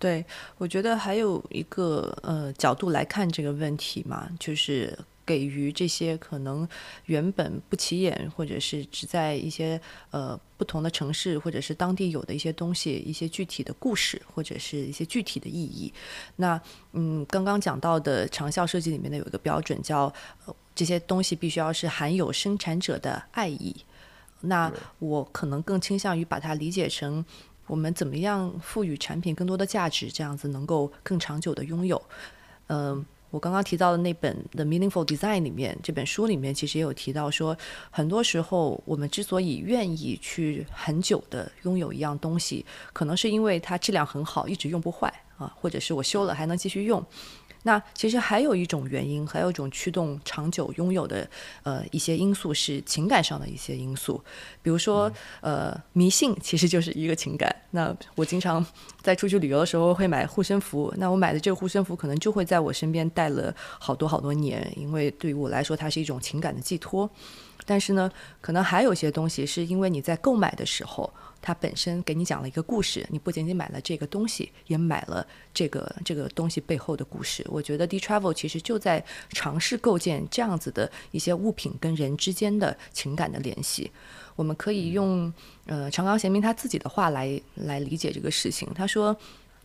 [0.00, 0.24] 对，
[0.56, 6.66] 我觉得还有一个呃角度来看这个问题嘛，就是给予这些可能
[7.04, 9.78] 原本不起眼，或者是只在一些
[10.10, 15.92] 呃不同的城市或者是当地有的一些东西，一些具体的故事或者是一些具体的意义。
[16.36, 16.58] 那
[16.92, 20.12] 嗯，刚刚讲到的长效设计里面的有一个标准叫，
[20.46, 23.76] 呃，这些东西必须要是含有生产者的爱意。
[24.42, 27.22] 那我可能更倾向于把它理解成，
[27.70, 32.02] 我们怎么样赋予产品更多的价值，这样子能够更长久的拥有。
[32.66, 37.56] 嗯，我刚刚提到的那本《The Meaningful Design》里面，这本书里面其实也有提到说，
[37.88, 45.06] 很多时候我们之所以愿意去很久的拥有一样东西，可能是因为它质量很好，一直用不坏
[45.38, 47.00] 啊，或者是我修了还能继续用。
[47.62, 51.28] 那其实还有一种原因，还有一种驱动长久拥有的
[51.62, 54.22] 呃一些因素是情感上的一些因素，
[54.62, 57.54] 比如说呃迷信其实就是一个情感。
[57.72, 58.64] 那我经常
[59.02, 67.08] 在出去旅游的时候会买护身符，那我买的这个护身符可能就会在我身边带了好多好多年，因为对于我来说它是一种情感的寄托。
[67.66, 71.12] 但是呢，可能还有些东西是因为你在购买的时候。
[71.42, 77.44] 它本身给你讲了一个故事，你不仅仅买了这个东西，也买了这个这个东西背后的故事。
[77.48, 83.90] 我觉得 D Travel 其实就在尝试构建这样子的一些物品跟人之间的情感的联系。
[84.36, 85.32] 我们可以用
[85.66, 88.68] 呃长冈贤明他自己的话来来理解这个事情。
[88.74, 89.16] 他说，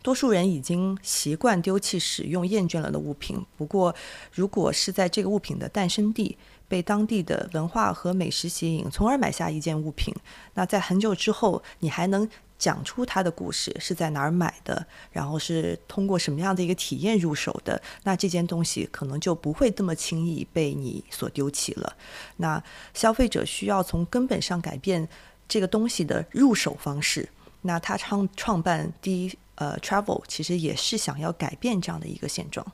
[0.02, 3.94] 多数人已经习惯丢弃使用厌倦了的物品，不过
[4.32, 6.38] 如果是在这个物品的诞生地。
[6.68, 10.14] 被当地的文化和美食吸引，从而买下一件物品。
[10.54, 17.82] 那在很久之后，你还能讲出它的故事，是在哪儿买的，然后是通过什么样的一个体验入手的。
[18.04, 21.96] 那这件东西可能就不会这么轻易被你所丢弃了。
[22.38, 22.64] 那
[22.94, 25.08] 消费者需要从根本上改变
[25.48, 27.30] 这个东西的入手方式。
[27.62, 32.66] 那他创创办第一呃 Travel，其实也是想要改变这样的一个现状。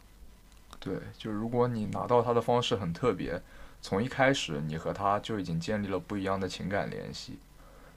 [0.79, 3.41] 对，就是如果你拿到它的方式很特别。
[3.81, 7.39] 从一开始，你和他就已经建立了不一样的情感联系。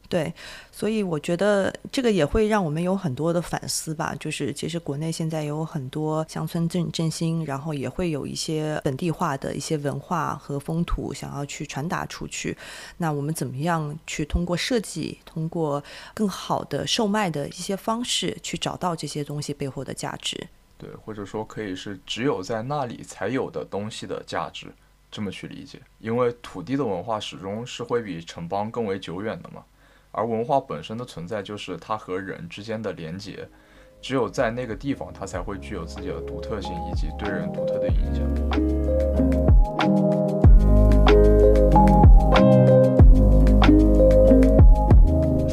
[0.07, 0.33] 对，
[0.71, 4.15] 所以我觉得这个也会让我们有很多的反思吧。
[4.21, 12.57] 就是其实国内现在有很多乡村振振兴，然后也会有一些本地化的一些文化和风土想要去传达出去。
[12.99, 15.83] 那我们怎么样去通过设计，通过
[16.13, 20.47] 更好的售卖的一些方式，去找到这些东西背后的价值？
[20.77, 24.67] 对，或者说可以是只有在那里才有的东西的价值。
[25.15, 29.63] 这么去理解，因为土地的文化始终是会比城邦更为久远的嘛，
[30.11, 33.49] 而文化本身的存在就是它和人之间的连结，
[34.03, 38.25] 只有在那个地方，它才会具有自己的独特性以及对人独特的影响。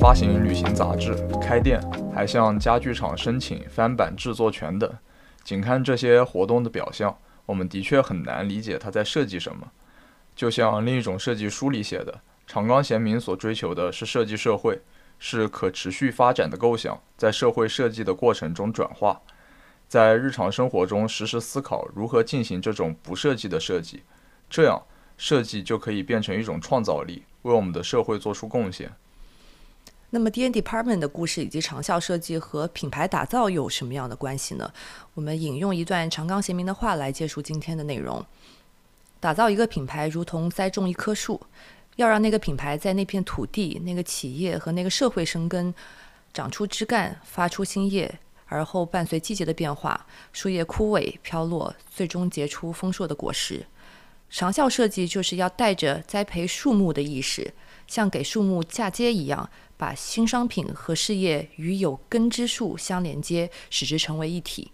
[0.01, 1.79] 发行旅行杂志、开店，
[2.11, 4.91] 还向家具厂申请翻版制作权等，
[5.43, 7.15] 仅看这些活动的表象。
[7.45, 9.71] 我们的确很难理解他在设计什么，
[10.35, 14.81] 就像另一种设计书里写的，长冈贤明所追求的是设计社会，
[15.19, 19.21] 是可持续发展的构想，在社会设计的过程中转化，
[19.87, 24.03] 在日常生活中实时思考如何进行这种不设计的设计，
[24.49, 24.81] 这样
[25.17, 28.91] 设计就可以变成一种创造力，为我们的社会做出贡献。
[30.13, 34.71] 那么，D N Department 的故事以及长效设计和品牌打造有什么样的关系呢？
[35.13, 38.23] 我们引用一段长冈贤明的话来结束今天的内容：
[39.21, 41.39] 打造一个品牌，如同栽种一棵树，
[41.95, 45.73] 要让那个品牌在那片土地、那个企业和那个社会生根，
[46.33, 53.65] 长出枝干，发出新叶，而后伴随季节的变化，树叶枯萎飘落，最终结出丰硕的果实。
[54.29, 57.53] 长效设计就是要带着栽培树木的意识，
[57.91, 59.49] 像给树木嫁接一样。
[59.75, 64.71] 把新商品和事业与有根之树相连接，使之成为一体。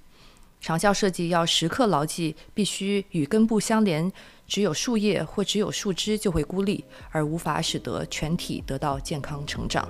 [0.59, 4.11] 长效设计要时刻牢记，必须与根部相连。
[4.45, 9.87] 只有树叶或只有树枝就会孤立，而无法使得全体得到健康成长。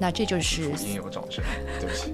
[0.00, 1.44] 那这就是应有掌声，
[1.80, 2.12] 对不起。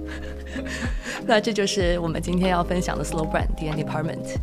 [1.25, 4.37] 那这就是我们今天要分享的 Slow Brand D N Department。